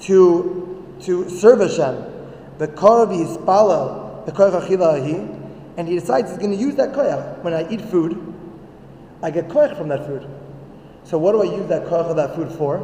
to 0.00 0.96
to 1.02 1.30
serve 1.30 1.60
Hashem. 1.60 1.94
The 2.58 2.66
karav 2.66 3.14
hispala, 3.14 4.26
the 4.26 4.32
korach 4.32 4.60
achila 4.60 5.76
and 5.76 5.86
he 5.86 5.94
decides 5.94 6.30
he's 6.30 6.38
going 6.38 6.50
to 6.50 6.56
use 6.56 6.74
that 6.74 6.92
koyach. 6.92 7.44
When 7.44 7.54
I 7.54 7.70
eat 7.70 7.80
food, 7.80 8.34
I 9.22 9.30
get 9.30 9.46
koyach 9.46 9.78
from 9.78 9.86
that 9.90 10.04
food. 10.04 10.28
So 11.04 11.16
what 11.16 11.30
do 11.30 11.42
I 11.42 11.56
use 11.56 11.68
that 11.68 11.84
koyach 11.84 12.10
of 12.10 12.16
that 12.16 12.34
food 12.34 12.50
for? 12.50 12.82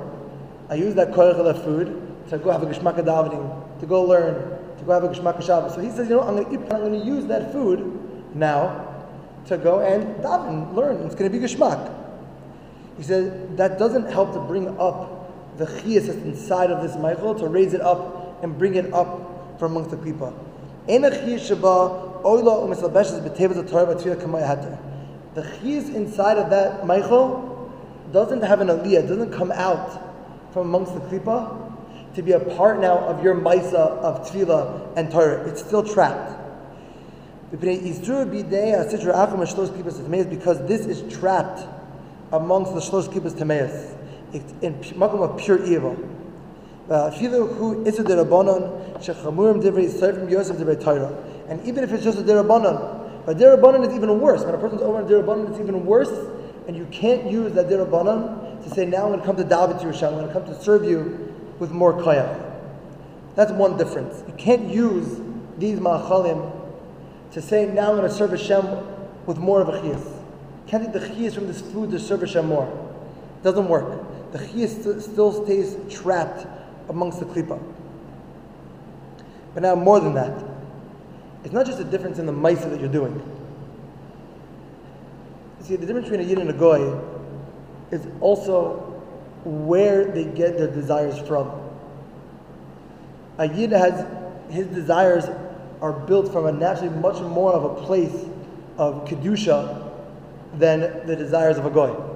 I 0.69 0.75
use 0.75 0.95
that 0.95 1.11
koyach 1.11 1.35
of 1.35 1.47
that 1.47 1.65
food 1.65 2.01
to 2.29 2.39
go 2.39 2.53
have 2.53 2.63
a 2.63 2.67
geshmak 2.67 3.05
davening, 3.05 3.81
to 3.81 3.87
go 3.87 4.05
learn, 4.05 4.57
to 4.79 4.85
go 4.85 4.93
have 4.93 5.03
a 5.03 5.09
geshmak 5.09 5.45
Shabbos. 5.45 5.75
So 5.75 5.81
he 5.81 5.91
says, 5.91 6.09
you 6.09 6.15
know, 6.15 6.23
I'm 6.23 6.37
going 6.37 6.47
to 6.47 6.65
eat, 6.65 6.73
I'm 6.73 6.81
going 6.81 7.01
to 7.01 7.05
use 7.05 7.27
that 7.27 7.51
food 7.51 8.37
now 8.37 8.87
to 9.47 9.59
go 9.59 9.81
and 9.81 10.23
daven, 10.23 10.73
learn. 10.77 10.99
It's 11.07 11.17
going 11.17 11.29
to 11.29 11.37
be 11.37 11.45
geshmak. 11.45 11.93
He 12.97 13.03
says 13.03 13.33
that 13.57 13.81
doesn't 13.81 14.13
help 14.13 14.33
to 14.35 14.39
bring 14.39 14.79
up 14.79 15.20
the 15.61 15.67
chiyas 15.67 16.07
that's 16.07 16.19
inside 16.19 16.71
of 16.71 16.83
this 16.83 16.97
maichel, 16.97 17.39
to 17.39 17.47
raise 17.47 17.75
it 17.75 17.83
up 17.83 18.43
and 18.43 18.59
bring 18.59 18.75
it 18.75 18.93
up 18.95 19.59
from 19.59 19.73
amongst 19.73 19.91
the 19.91 19.99
people. 19.99 20.33
The 20.87 21.03
chiyas 25.43 25.95
inside 25.95 26.39
of 26.39 26.49
that 26.51 26.83
maichel 26.83 27.71
doesn't 28.11 28.43
have 28.43 28.61
an 28.63 28.69
aliyah, 28.69 29.07
doesn't 29.07 29.33
come 29.33 29.53
out 29.53 30.53
from 30.55 30.69
amongst 30.69 30.95
the 30.95 31.01
klipa 31.01 31.71
to 32.15 32.23
be 32.23 32.33
a 32.33 32.41
part 32.41 32.81
now 32.81 32.99
of 32.99 33.23
your 33.23 33.35
maisa 33.35 33.75
of 33.75 34.27
tefillah 34.27 34.97
and 34.97 35.13
Torah. 35.13 35.47
It's 35.47 35.61
still 35.61 35.85
trapped. 35.85 36.39
Because 37.51 37.81
this 40.67 40.87
is 40.87 41.03
trapped 41.13 41.61
amongst 42.33 42.73
the 42.75 42.81
shlosh 42.81 43.09
klipas 43.09 43.35
tameas. 43.35 43.95
In 44.33 44.75
makom 44.95 45.23
of 45.23 45.39
pure 45.39 45.65
evil. 45.65 45.97
Afilu 46.89 47.57
who 47.57 47.85
is 47.85 47.99
a 47.99 48.05
derabanan 48.05 48.99
shechamurim 49.01 49.63
divrei 49.63 49.89
yisrael 49.89 50.31
Yosef 50.31 50.57
divrei 50.57 50.83
Torah. 50.83 51.13
And 51.49 51.65
even 51.67 51.85
if 51.85 51.93
it's 51.93 52.05
just 52.05 52.19
a 52.19 52.23
derabanan, 52.23 53.25
but 53.27 53.37
derabanan 53.37 53.89
is 53.89 53.95
even 53.95 54.21
worse. 54.21 54.45
When 54.45 54.55
a 54.55 54.59
person's 54.59 54.83
over 54.83 55.01
a 55.01 55.05
derabanan, 55.05 55.51
it's 55.51 55.61
even 55.61 55.85
worse. 55.85 56.11
And 56.67 56.77
you 56.77 56.87
can't 56.87 57.31
use 57.31 57.53
that 57.55 57.69
derabanan 57.69 58.63
to 58.65 58.71
say, 58.71 58.87
now 58.87 59.05
I'm 59.05 59.09
going 59.09 59.21
to 59.21 59.27
come 59.27 59.37
to 59.37 59.45
David 59.45 59.81
to 59.81 59.87
Hashem, 59.87 60.09
I'm 60.09 60.15
going 60.15 60.27
to 60.27 60.33
come 60.33 60.45
to 60.47 60.63
serve 60.63 60.85
you 60.85 61.35
with 61.59 61.71
more 61.71 62.01
kaya. 62.03 62.47
That's 63.35 63.53
one 63.53 63.77
difference. 63.77 64.23
You 64.27 64.35
can't 64.35 64.69
use 64.69 65.21
these 65.59 65.79
ma'achalim 65.79 66.53
to 67.33 67.43
say, 67.43 67.67
now 67.67 67.91
I'm 67.91 67.97
going 67.97 68.09
to 68.09 68.15
serve 68.15 68.31
Hashem 68.31 68.67
with 69.27 69.39
more 69.39 69.61
of 69.61 69.69
a 69.69 69.73
chiyas. 69.73 70.25
Can't 70.67 70.85
take 70.85 70.93
the 70.93 71.01
chiyas 71.01 71.35
from 71.35 71.47
this 71.47 71.61
food 71.61 71.91
to 71.91 71.99
serve 71.99 72.21
Hashem 72.21 72.47
more. 72.47 72.67
It 73.41 73.45
doesn't 73.45 73.69
work. 73.69 74.05
The 74.33 74.39
chiyas 74.39 74.83
st- 74.83 75.03
still 75.03 75.45
stays 75.45 75.77
trapped 75.91 76.47
amongst 76.89 77.21
the 77.21 77.27
klipa. 77.27 77.61
But 79.55 79.63
now 79.63 79.75
more 79.75 80.01
than 80.01 80.15
that, 80.15 80.45
it's 81.45 81.53
not 81.53 81.67
just 81.67 81.81
a 81.81 81.85
difference 81.85 82.19
in 82.19 82.27
the 82.27 82.33
maisa 82.33 82.71
that 82.71 82.81
you're 82.81 82.89
doing. 82.89 83.15
You 85.59 85.67
see, 85.67 85.77
the 85.77 85.87
difference 85.87 86.09
between 86.09 86.27
a 86.27 86.29
yid 86.29 86.39
and 86.39 86.51
a 86.51 86.55
goy 86.55 87.01
is 87.91 88.07
also 88.21 88.79
where 89.45 90.05
they 90.05 90.25
get 90.25 90.59
their 90.59 90.71
desires 90.71 91.19
from. 91.27 91.51
A 93.39 93.49
yid 93.49 93.73
has 93.73 94.07
his 94.51 94.67
desires 94.67 95.27
are 95.81 95.93
built 95.93 96.31
from 96.31 96.47
a 96.47 96.53
naturally 96.53 96.95
much 96.97 97.21
more 97.21 97.53
of 97.53 97.65
a 97.65 97.87
place 97.87 98.27
of 98.77 99.05
kedusha 99.07 99.91
than 100.59 101.07
the 101.07 101.17
desires 101.17 101.57
of 101.57 101.67
a 101.67 101.71
goy. 101.71 102.10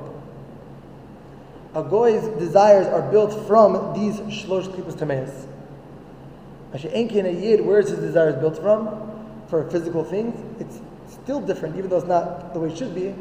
A 1.74 1.82
goy's 1.82 2.26
desires 2.38 2.86
are 2.86 3.02
built 3.02 3.46
from 3.48 3.92
these 3.94 4.20
shlosh 4.20 4.68
klipas 4.68 4.94
tameas. 4.94 5.46
Enki 6.92 7.20
a 7.20 7.30
yid, 7.30 7.60
where 7.64 7.80
is 7.80 7.88
his 7.88 7.98
desires 7.98 8.36
built 8.36 8.58
from? 8.58 9.10
For 9.48 9.68
physical 9.70 10.04
things, 10.04 10.34
it's 10.60 10.80
still 11.08 11.40
different, 11.40 11.76
even 11.76 11.90
though 11.90 11.98
it's 11.98 12.06
not 12.06 12.54
the 12.54 12.60
way 12.60 12.68
it 12.70 12.78
should 12.78 12.94
be. 12.94 13.14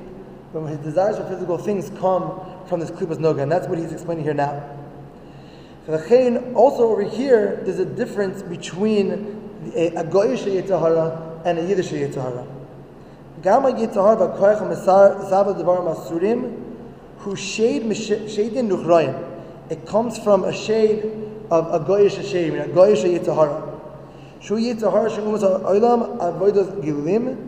But 0.53 0.67
his 0.67 0.77
desires 0.79 1.17
for 1.17 1.25
physical 1.25 1.57
things 1.57 1.91
come 1.99 2.39
from 2.67 2.79
this 2.79 2.91
klipas 2.91 3.17
noga, 3.17 3.41
and 3.41 3.51
that's 3.51 3.67
what 3.67 3.79
he's 3.79 3.91
explaining 3.91 4.23
here 4.23 4.33
now. 4.35 4.63
Chin, 6.07 6.53
also 6.55 6.83
over 6.83 7.03
here, 7.03 7.61
there's 7.65 7.79
a 7.79 7.85
difference 7.85 8.41
between 8.41 9.11
a 9.75 10.03
goyish 10.03 10.43
yitzhara 10.43 11.41
and 11.45 11.57
a 11.57 11.63
yiddish 11.63 11.89
yitzhara. 11.89 12.47
Gama 13.41 13.71
yitzhara 13.71 14.37
v'koyach 14.37 15.57
devar 15.57 15.79
masurim 15.79 16.62
who 17.23 17.37
shade 17.37 17.83
shadin 17.83 18.67
nuchroyim. 18.67 19.29
It 19.69 19.85
comes 19.85 20.19
from 20.19 20.43
a 20.43 20.51
shade 20.51 21.05
of 21.49 21.73
a 21.73 21.79
goyish 21.85 22.29
shade, 22.29 22.53
a 22.53 22.67
goyish 22.67 23.03
yitzhara. 23.03 23.79
Shu 24.41 24.55
yitzhara 24.55 25.09
shemumas 25.09 25.41
ha'olam 25.41 26.17
avodas 26.19 26.83
gilim. 26.83 27.47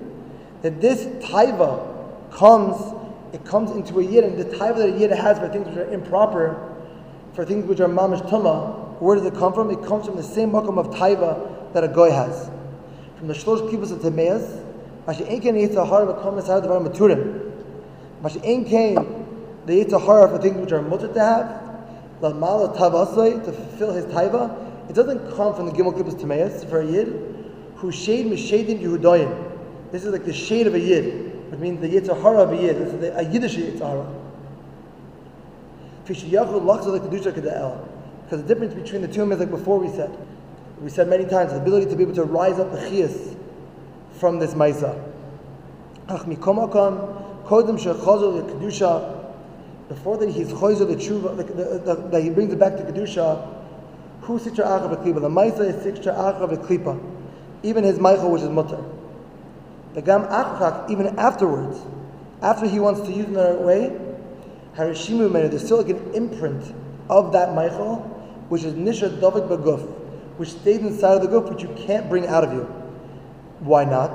That 0.61 0.79
this 0.79 1.05
taiva 1.25 2.31
comes, 2.31 2.77
it 3.33 3.43
comes 3.43 3.71
into 3.71 3.99
a 3.99 4.03
yid, 4.03 4.23
and 4.23 4.37
the 4.39 4.45
taiva 4.45 4.77
that 4.77 4.95
a 4.95 4.97
yid 4.97 5.11
has 5.11 5.37
for 5.39 5.49
things 5.49 5.67
which 5.67 5.77
are 5.77 5.91
improper, 5.91 6.57
for 7.33 7.43
things 7.43 7.65
which 7.65 7.81
are 7.81 7.89
mamish 7.89 8.21
tuma, 8.29 8.99
where 9.01 9.17
does 9.17 9.25
it 9.25 9.33
come 9.33 9.53
from? 9.53 9.69
It 9.71 9.83
comes 9.85 10.05
from 10.05 10.15
the 10.15 10.23
same 10.23 10.51
makom 10.51 10.77
of 10.79 10.87
taiva 10.87 11.73
that 11.73 11.83
a 11.83 11.89
goy 11.89 12.11
has. 12.11 12.49
From 13.17 13.27
the 13.27 13.33
shlosh 13.33 13.69
klipas 13.69 13.91
of 13.91 13.99
Temeas, 13.99 14.63
Mashi 15.05 15.29
Ein 15.29 15.41
Ken 15.41 15.55
Yitzhahar 15.55 16.07
v'kom 16.07 16.41
esar 16.41 16.61
devar 16.61 16.79
maturim. 16.79 17.51
Mashi 18.23 18.41
The 19.65 19.83
Yitzhahar 19.83 20.29
for 20.29 20.37
things 20.41 20.57
which 20.57 20.71
are 20.71 20.81
mutter 20.81 21.07
to 21.07 21.19
have, 21.19 21.61
la 22.21 22.31
tavasai, 22.31 23.43
to 23.45 23.51
fulfill 23.51 23.93
his 23.93 24.05
taiva, 24.05 24.89
it 24.89 24.93
doesn't 24.93 25.35
come 25.35 25.55
from 25.55 25.65
the 25.65 25.71
Gimel 25.71 25.93
Kibbutz 25.93 26.19
Temeas 26.19 26.69
for 26.69 26.81
a 26.81 26.85
Yid, 26.85 27.07
who 27.75 27.91
shade 27.91 28.27
mishadin 28.27 28.79
Yehudoyim. 28.81 29.91
This 29.91 30.05
is 30.05 30.11
like 30.11 30.25
the 30.25 30.33
shade 30.33 30.67
of 30.67 30.75
a 30.75 30.79
Yid, 30.79 31.51
which 31.51 31.59
means 31.59 31.81
the 31.81 31.89
Yitzhahara 31.89 32.43
of 32.43 32.51
a 32.53 32.55
Yid. 32.55 32.77
This 32.77 32.93
is 32.93 32.99
the, 32.99 33.17
a 33.17 33.23
Yiddish. 33.23 33.55
Because 38.23 38.41
the 38.41 38.47
difference 38.47 38.73
between 38.73 39.01
the 39.01 39.07
two 39.07 39.31
is 39.31 39.39
like 39.39 39.49
before 39.49 39.79
we 39.79 39.89
said 39.89 40.15
we 40.81 40.89
said 40.89 41.07
many 41.07 41.25
times, 41.25 41.51
the 41.51 41.57
ability 41.57 41.89
to 41.89 41.95
be 41.95 42.03
able 42.03 42.15
to 42.15 42.23
rise 42.23 42.59
up 42.59 42.71
the 42.71 42.77
chiyas 42.77 43.35
from 44.19 44.39
this 44.39 44.53
maisa. 44.53 45.01
Before 49.87 50.17
that, 50.17 50.29
he's 50.29 50.49
choizer 50.49 50.87
the 50.87 50.95
tshuva, 50.95 52.11
that 52.11 52.23
he 52.23 52.29
brings 52.29 52.53
it 52.53 52.59
back 52.59 52.77
to 52.77 52.83
kedusha. 52.83 53.53
Who 54.21 54.39
sitra 54.39 54.65
achav 54.65 55.03
klipa? 55.03 55.21
The 55.21 55.29
maisa 55.29 55.61
is 55.61 55.75
sitra 55.85 56.15
achav 56.15 56.65
klipa. 56.65 56.99
Even 57.63 57.83
his 57.83 57.99
maicha, 57.99 58.29
which 58.29 58.41
is 58.41 58.49
mutter. 58.49 58.83
The 59.93 60.01
gam 60.01 60.23
achach, 60.23 60.89
even 60.89 61.19
afterwards, 61.19 61.79
after 62.41 62.67
he 62.67 62.79
wants 62.79 63.01
to 63.01 63.11
use 63.11 63.25
it 63.25 63.27
in 63.27 63.33
the 63.33 63.53
right 63.53 63.61
way, 63.61 63.99
harishimu 64.75 65.31
there's 65.31 65.63
still 65.63 65.77
like 65.77 65.89
an 65.89 66.13
imprint 66.13 66.73
of 67.09 67.31
that 67.33 67.49
maicha, 67.49 68.01
which 68.49 68.63
is 68.63 68.73
nisha 68.73 69.09
davik 69.19 69.47
baguf 69.47 70.01
which 70.37 70.49
stays 70.49 70.79
inside 70.79 71.15
of 71.15 71.21
the 71.21 71.27
guf, 71.27 71.49
which 71.49 71.63
you 71.63 71.69
can't 71.77 72.09
bring 72.09 72.27
out 72.27 72.43
of 72.43 72.51
you. 72.53 72.63
Why 73.59 73.85
not? 73.85 74.11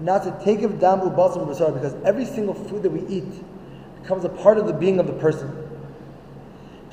Not 0.00 0.24
to 0.24 0.44
take 0.44 0.62
of 0.62 0.72
damu 0.72 1.14
basam 1.14 1.46
because 1.74 1.94
every 2.04 2.24
single 2.24 2.54
food 2.54 2.82
that 2.82 2.90
we 2.90 3.06
eat 3.06 3.32
becomes 4.02 4.24
a 4.24 4.28
part 4.28 4.58
of 4.58 4.66
the 4.66 4.72
being 4.72 4.98
of 4.98 5.06
the 5.06 5.12
person. 5.12 5.50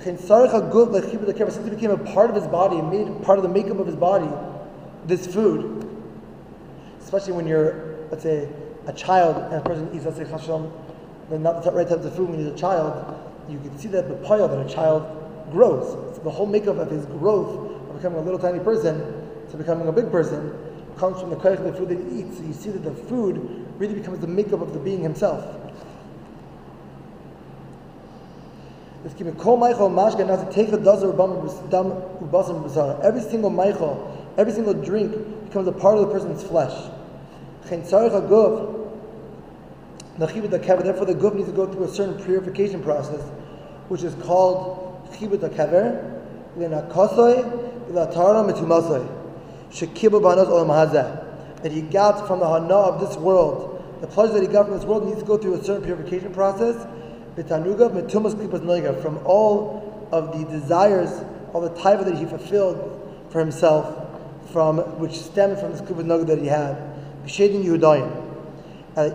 Since 0.03 0.29
it 0.29 1.69
became 1.69 1.91
a 1.91 1.97
part 1.97 2.29
of 2.29 2.35
his 2.35 2.47
body, 2.47 2.77
and 2.77 2.89
made 2.89 3.23
part 3.23 3.37
of 3.37 3.43
the 3.43 3.49
makeup 3.49 3.77
of 3.77 3.85
his 3.85 3.95
body, 3.95 4.29
this 5.05 5.27
food, 5.27 5.87
especially 6.99 7.33
when 7.33 7.47
you're, 7.47 7.97
let's 8.09 8.23
say, 8.23 8.49
a 8.87 8.93
child 8.93 9.37
and 9.37 9.55
a 9.55 9.61
person 9.61 9.89
eats, 9.93 10.05
let's 10.05 10.17
say, 10.17 10.23
chasham, 10.23 10.71
then 11.29 11.43
not 11.43 11.63
the 11.63 11.71
right 11.71 11.87
types 11.87 12.05
of 12.05 12.15
food 12.15 12.29
when 12.29 12.39
you're 12.39 12.53
a 12.53 12.57
child, 12.57 12.93
you 13.47 13.59
can 13.59 13.77
see 13.77 13.87
that 13.89 14.07
the 14.07 14.15
pile 14.27 14.47
that 14.47 14.65
a 14.65 14.69
child 14.69 15.05
grows. 15.51 16.19
The 16.19 16.31
whole 16.31 16.47
makeup 16.47 16.77
of 16.77 16.89
his 16.89 17.05
growth 17.05 17.71
of 17.89 17.95
becoming 17.95 18.19
a 18.19 18.21
little 18.21 18.39
tiny 18.39 18.59
person 18.59 18.99
to 19.51 19.57
becoming 19.57 19.87
a 19.87 19.91
big 19.91 20.11
person 20.11 20.57
comes 21.01 21.19
from 21.19 21.31
the 21.31 21.35
of 21.35 21.63
the 21.63 21.73
food 21.73 21.89
that 21.89 21.97
he 21.97 22.19
eats. 22.19 22.37
So 22.37 22.43
you 22.43 22.53
see 22.53 22.69
that 22.69 22.83
the 22.83 22.93
food 22.93 23.65
really 23.79 23.95
becomes 23.95 24.19
the 24.19 24.27
makeup 24.27 24.61
of 24.61 24.71
the 24.71 24.79
being 24.79 25.01
himself. 25.01 25.43
Every 29.03 29.19
single 29.19 29.33
maichel, 33.49 33.97
every 34.37 34.53
single 34.53 34.75
drink 34.75 35.11
becomes 35.45 35.67
a 35.67 35.71
part 35.71 35.97
of 35.97 36.07
the 36.07 36.13
person's 36.13 36.43
flesh. 36.43 36.91
Therefore, 37.67 38.77
the 40.19 40.59
guf 40.59 41.33
needs 41.33 41.49
to 41.49 41.55
go 41.55 41.65
through 41.65 41.85
a 41.85 41.87
certain 41.87 42.23
purification 42.23 42.83
process, 42.83 43.23
which 43.87 44.03
is 44.03 44.13
called 44.23 45.09
chibut 45.13 45.39
metumasoi 48.53 49.20
shekibu 49.71 50.21
banos 50.21 50.47
olam. 50.47 51.27
That 51.63 51.71
he 51.71 51.81
got 51.81 52.27
from 52.27 52.39
the 52.39 52.47
hana 52.47 52.73
of 52.73 52.99
this 52.99 53.17
world, 53.17 53.83
the 54.01 54.07
pleasure 54.07 54.33
that 54.33 54.41
he 54.41 54.47
got 54.47 54.65
from 54.65 54.75
this 54.75 54.85
world 54.85 55.05
needs 55.05 55.19
to 55.19 55.25
go 55.25 55.37
through 55.37 55.53
a 55.55 55.63
certain 55.63 55.83
purification 55.83 56.33
process 56.33 56.87
bitanuga 57.35 59.01
from 59.01 59.19
all 59.25 60.09
of 60.11 60.37
the 60.37 60.45
desires, 60.51 61.23
all 61.53 61.61
the 61.61 61.69
taiva 61.69 62.03
that 62.05 62.17
he 62.17 62.25
fulfilled 62.25 62.99
for 63.29 63.39
himself, 63.39 63.95
from 64.51 64.77
which 64.99 65.13
stemmed 65.13 65.59
from 65.59 65.71
this 65.71 65.81
klipas 65.81 66.27
that 66.27 66.39
he 66.39 66.47
had. 66.47 66.75
B'shedin 67.25 67.63
Yehudayim. 67.63 68.17
Uh, 68.95 69.07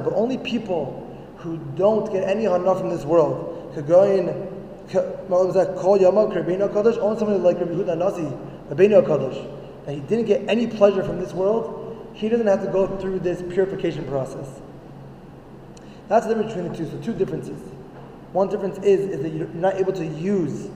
but 0.00 0.12
only 0.14 0.36
people 0.38 1.02
who 1.38 1.56
don't 1.74 2.12
get 2.12 2.28
any 2.28 2.44
hana 2.44 2.74
from 2.74 2.90
this 2.90 3.04
world, 3.04 3.72
Yama, 3.74 3.86
Rabbeinu 4.92 6.68
Kadosh, 6.68 6.98
only 6.98 7.18
somebody 7.18 7.38
like 7.38 7.58
Rabbi 7.58 7.72
Yehuda 7.72 7.96
HaNasi, 7.96 8.38
Rabbeinu 8.68 9.06
Kadosh, 9.06 9.84
that 9.86 9.94
he 9.94 10.00
didn't 10.00 10.26
get 10.26 10.48
any 10.48 10.66
pleasure 10.66 11.04
from 11.04 11.20
this 11.20 11.32
world, 11.32 12.10
he 12.14 12.28
doesn't 12.28 12.46
have 12.46 12.62
to 12.64 12.70
go 12.70 12.86
through 12.98 13.20
this 13.20 13.42
purification 13.42 14.04
process. 14.06 14.48
That's 16.08 16.26
the 16.26 16.34
difference 16.34 16.54
between 16.54 16.72
the 16.72 16.78
two. 16.78 16.90
So 16.90 16.98
two 17.04 17.18
differences. 17.18 17.60
One 18.32 18.48
difference 18.48 18.78
is, 18.78 19.00
is 19.10 19.22
that 19.22 19.30
you're 19.30 19.48
not 19.48 19.74
able 19.74 19.92
to 19.94 20.04
use 20.04 20.68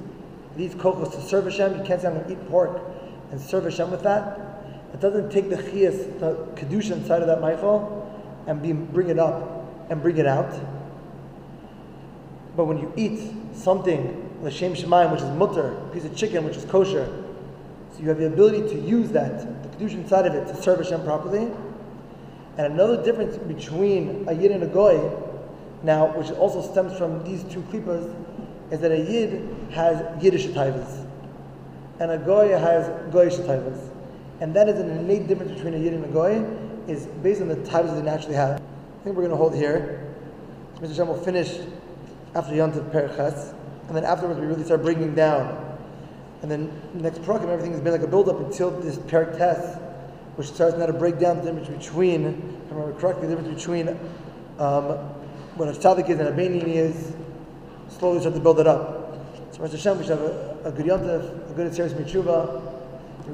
these 0.56 0.74
kokos 0.74 1.12
to 1.12 1.22
serve 1.22 1.44
Hashem. 1.44 1.78
You 1.78 1.84
can't 1.84 2.00
say 2.00 2.08
I'm 2.08 2.14
going 2.14 2.26
to 2.26 2.32
eat 2.32 2.48
pork 2.48 2.80
and 3.30 3.40
serve 3.40 3.64
Hashem 3.64 3.90
with 3.90 4.02
that. 4.02 4.38
It 4.92 5.00
doesn't 5.00 5.30
take 5.30 5.48
the 5.48 5.56
chiyas, 5.56 6.18
the 6.18 6.34
kedusha 6.56 6.92
inside 6.92 7.22
of 7.22 7.28
that 7.28 7.40
meichel, 7.40 8.06
and 8.46 8.60
be, 8.60 8.72
bring 8.72 9.08
it 9.08 9.18
up 9.18 9.66
and 9.88 10.02
bring 10.02 10.18
it 10.18 10.26
out. 10.26 10.52
But 12.56 12.64
when 12.64 12.78
you 12.78 12.92
eat 12.96 13.20
something, 13.54 14.42
l'shem 14.42 14.74
shemaim, 14.74 15.12
which 15.12 15.22
is 15.22 15.30
mutter, 15.36 15.76
a 15.76 15.90
piece 15.92 16.04
of 16.04 16.16
chicken, 16.16 16.44
which 16.44 16.56
is 16.56 16.64
kosher, 16.64 17.19
so 18.00 18.04
you 18.04 18.08
have 18.08 18.18
the 18.18 18.28
ability 18.28 18.62
to 18.74 18.80
use 18.80 19.10
that, 19.10 19.62
the 19.62 19.68
kedusha 19.76 19.96
inside 19.96 20.24
of 20.24 20.34
it, 20.34 20.46
to 20.46 20.62
serve 20.62 20.78
Hashem 20.78 21.04
properly. 21.04 21.52
And 22.56 22.72
another 22.72 23.02
difference 23.04 23.36
between 23.36 24.26
a 24.26 24.32
yid 24.32 24.52
and 24.52 24.62
a 24.62 24.66
goy, 24.66 24.98
now, 25.82 26.06
which 26.16 26.30
also 26.30 26.62
stems 26.62 26.96
from 26.96 27.22
these 27.24 27.44
two 27.44 27.60
klipas, 27.62 28.14
is 28.70 28.80
that 28.80 28.90
a 28.90 28.98
yid 28.98 29.54
has 29.72 30.00
Yiddish 30.22 30.46
taivas, 30.46 31.06
and 31.98 32.10
a 32.10 32.16
goy 32.16 32.48
has 32.48 32.86
goyish 33.12 33.38
taivas. 33.46 33.90
And 34.40 34.54
that 34.54 34.70
is 34.70 34.80
an 34.80 34.88
innate 34.88 35.28
difference 35.28 35.52
between 35.52 35.74
a 35.74 35.78
yid 35.78 35.92
and 35.92 36.04
a 36.04 36.08
goy, 36.08 36.42
is 36.88 37.04
based 37.22 37.42
on 37.42 37.48
the 37.48 37.56
taivas 37.56 37.94
they 37.94 38.02
naturally 38.02 38.36
have. 38.36 38.60
I 38.60 39.04
think 39.04 39.14
we're 39.14 39.26
going 39.26 39.30
to 39.30 39.36
hold 39.36 39.54
here. 39.54 40.06
Mr. 40.76 40.96
Shem 40.96 41.08
will 41.08 41.22
finish 41.22 41.58
after 42.34 42.54
Yontav 42.54 42.90
Perek 42.92 43.14
Ches, 43.14 43.52
and 43.88 43.96
then 43.96 44.04
afterwards 44.04 44.40
we 44.40 44.46
really 44.46 44.64
start 44.64 44.82
breaking 44.82 45.14
down. 45.14 45.69
And 46.42 46.50
then 46.50 46.82
next 46.94 47.22
program, 47.22 47.50
everything 47.50 47.72
has 47.72 47.80
been 47.80 47.92
like 47.92 48.02
a 48.02 48.06
build 48.06 48.28
up 48.28 48.40
until 48.40 48.70
this 48.70 48.96
Perek 48.96 49.36
Ches 49.36 49.78
which 50.40 50.48
starts 50.48 50.74
now 50.78 50.86
to 50.86 50.92
break 50.94 51.18
down 51.18 51.36
the 51.36 51.52
difference 51.52 51.68
between, 51.68 52.24
if 52.24 52.72
I 52.72 52.74
remember 52.74 52.98
correctly, 52.98 53.28
the 53.28 53.36
difference 53.36 53.60
between 53.60 53.88
um, 54.58 54.96
what 55.56 55.68
a 55.68 55.72
tzaddik 55.72 56.08
is 56.08 56.18
and 56.18 56.28
a 56.28 56.32
beinoni 56.32 56.76
is, 56.76 57.12
slowly 57.90 58.20
start 58.20 58.34
to 58.34 58.40
build 58.40 58.58
it 58.58 58.66
up. 58.66 59.18
So, 59.52 59.58
Mr. 59.58 59.72
Hashem, 59.72 59.98
we 59.98 60.04
should 60.04 60.18
have 60.18 60.26
a, 60.26 60.60
a 60.64 60.72
good 60.72 60.86
yontif, 60.86 61.50
a 61.50 61.52
good 61.54 61.74
series 61.74 61.92
tshuva. 61.92 62.62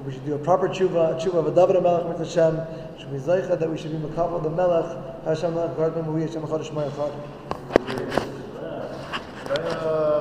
We 0.05 0.13
should 0.13 0.27
do 0.27 0.35
a 0.35 0.39
proper 0.39 0.69
tshuva, 0.69 1.15
a 1.15 1.25
tshuva 1.25 1.35
of 1.35 1.47
a 1.47 1.55
David 1.55 1.81
Melech, 1.81 2.19
Mr. 2.19 2.27
Hashem. 2.27 2.99
Should 2.99 3.13
be 3.13 3.19
zeicha 3.19 3.57
that 3.57 3.71
we 3.71 3.79
should 3.79 3.93
be 3.93 3.99
makabel 3.99 4.43
the 4.43 4.51
Melech. 4.51 5.25
Hashem 5.25 5.55
Melech, 5.55 5.79
Hashem 5.79 6.07
Melech, 6.13 6.35
Hashem 6.35 6.43
Melech, 6.43 6.59
Hashem 6.59 6.75
Melech, 6.75 6.93
Hashem 6.93 7.15
Melech, 9.47 10.16